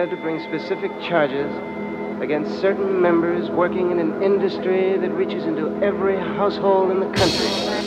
Prepared 0.00 0.18
to 0.18 0.22
bring 0.22 0.40
specific 0.40 0.90
charges 1.02 1.52
against 2.22 2.58
certain 2.58 3.02
members 3.02 3.50
working 3.50 3.90
in 3.90 3.98
an 3.98 4.22
industry 4.22 4.96
that 4.96 5.10
reaches 5.10 5.44
into 5.44 5.68
every 5.82 6.16
household 6.16 6.90
in 6.90 7.00
the 7.00 7.10
country. 7.14 7.79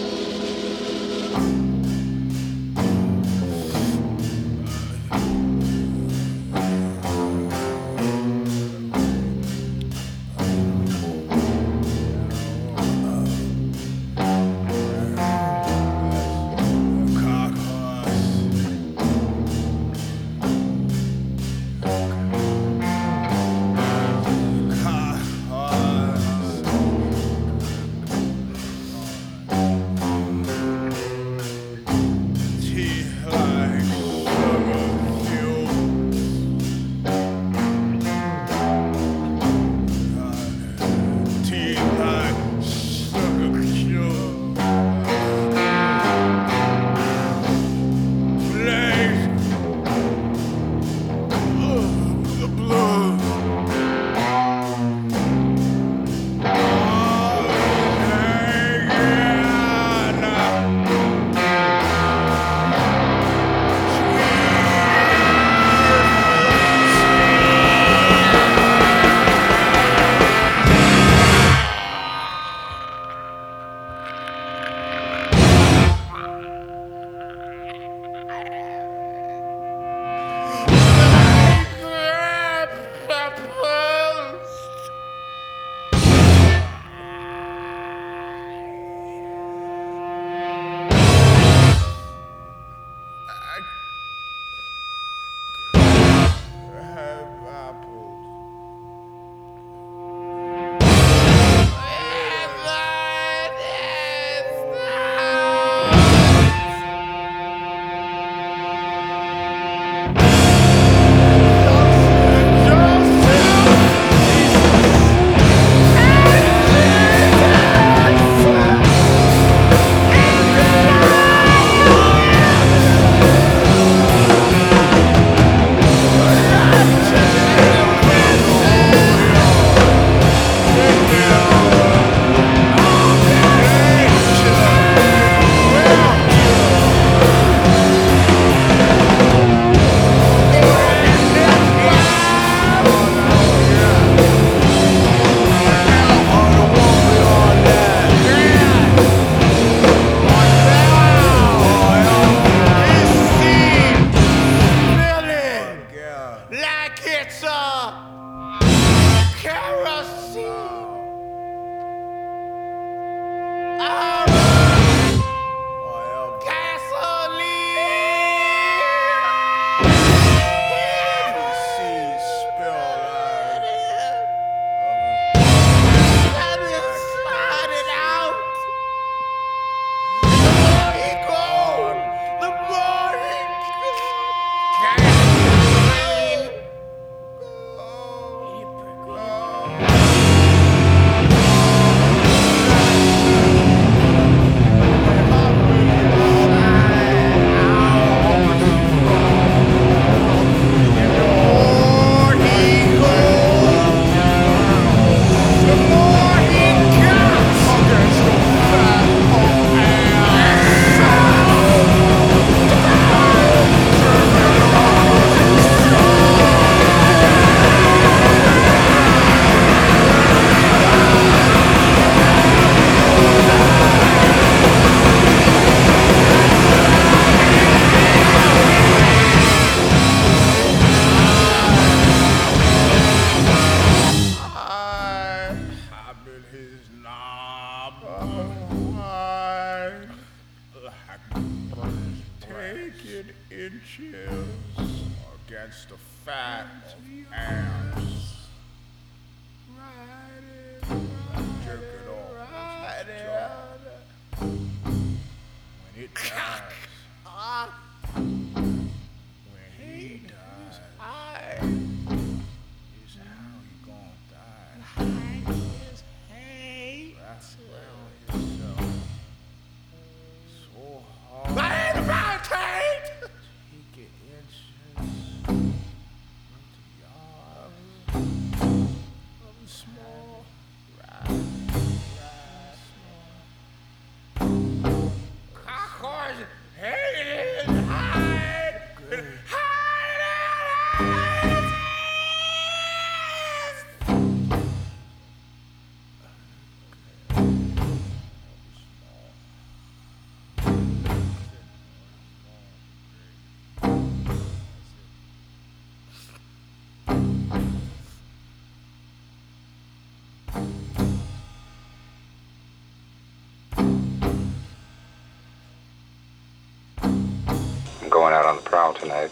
On 318.54 318.58
the 318.58 318.70
prowl 318.70 318.94
tonight, 318.94 319.32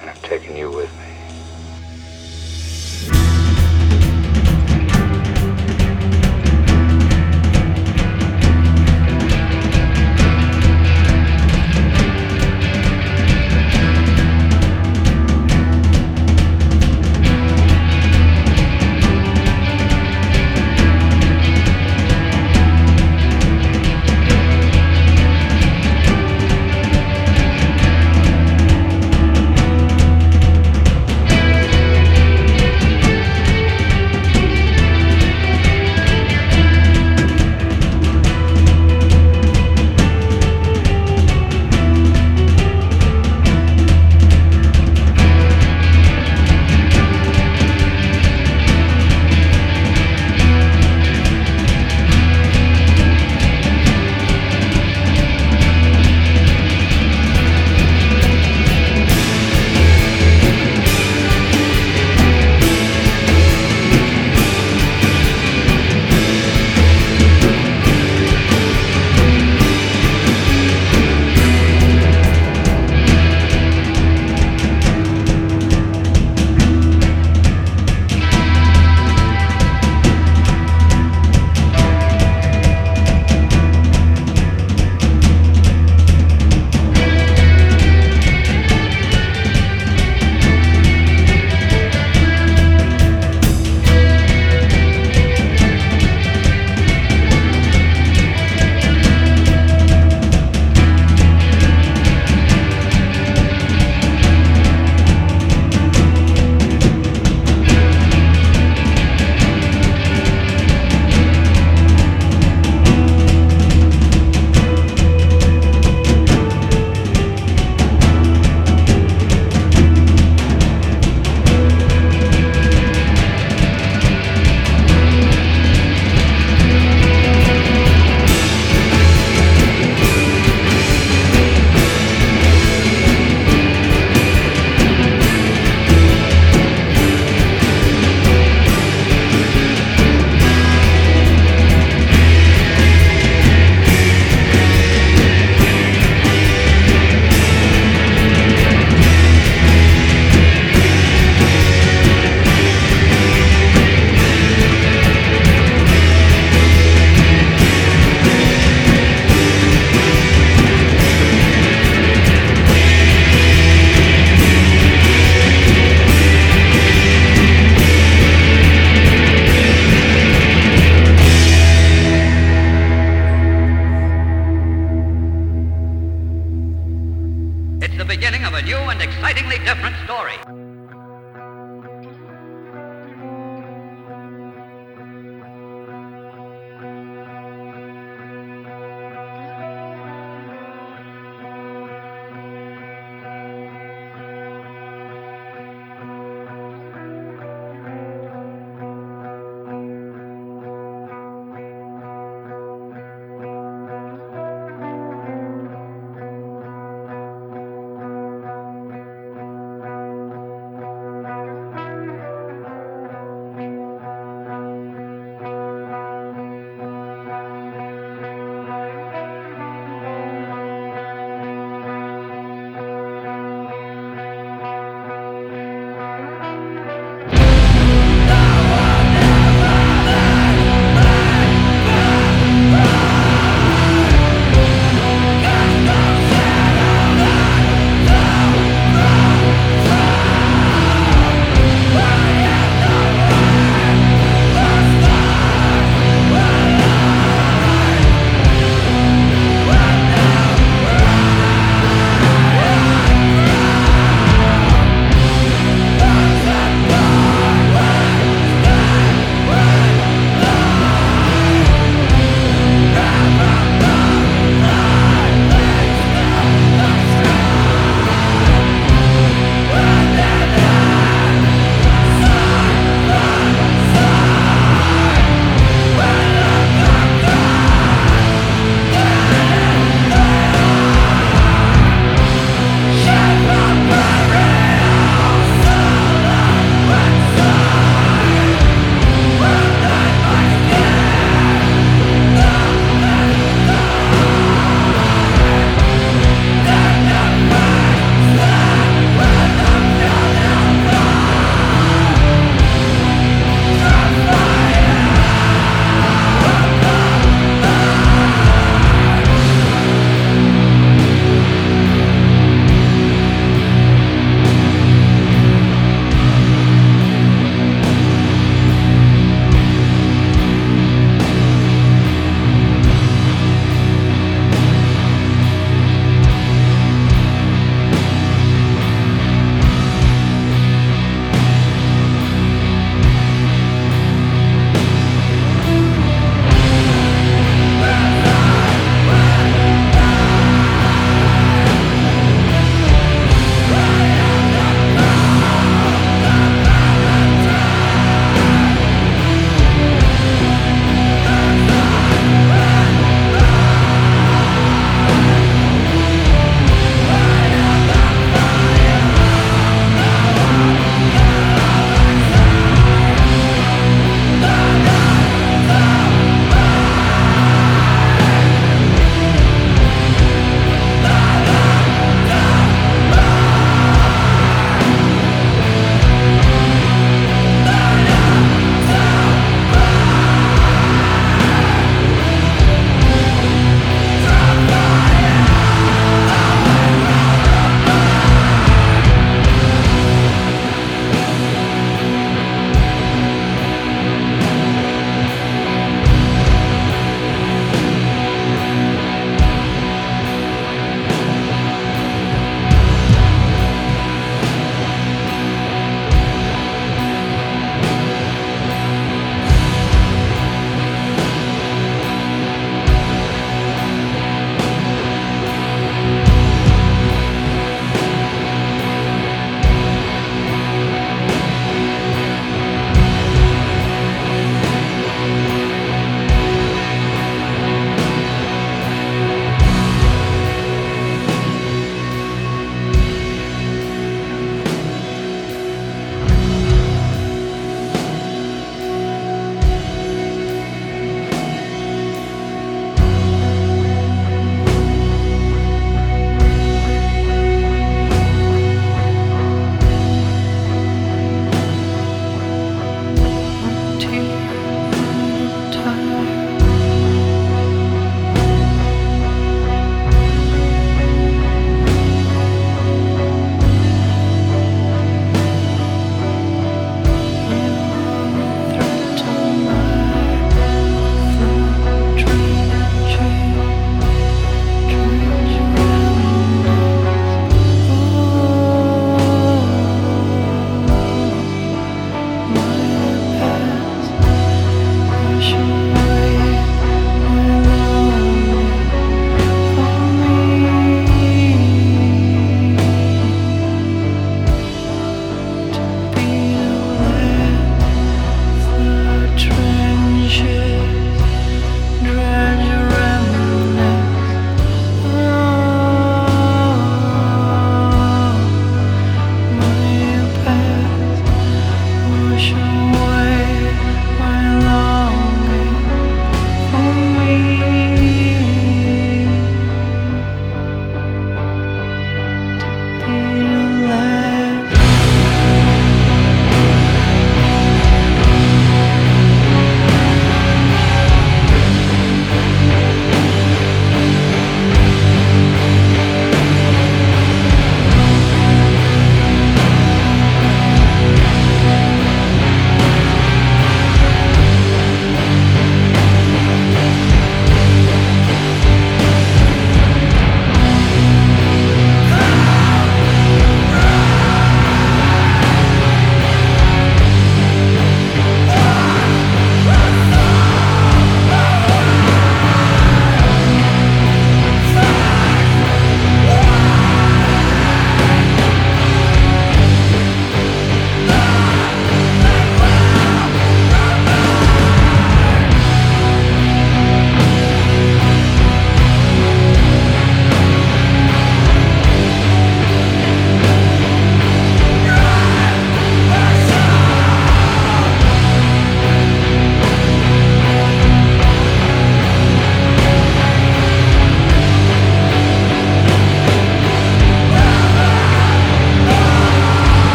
and 0.00 0.10
I've 0.10 0.22
taken 0.22 0.56
you 0.56 0.72
with 0.72 0.90
me. 0.96 0.97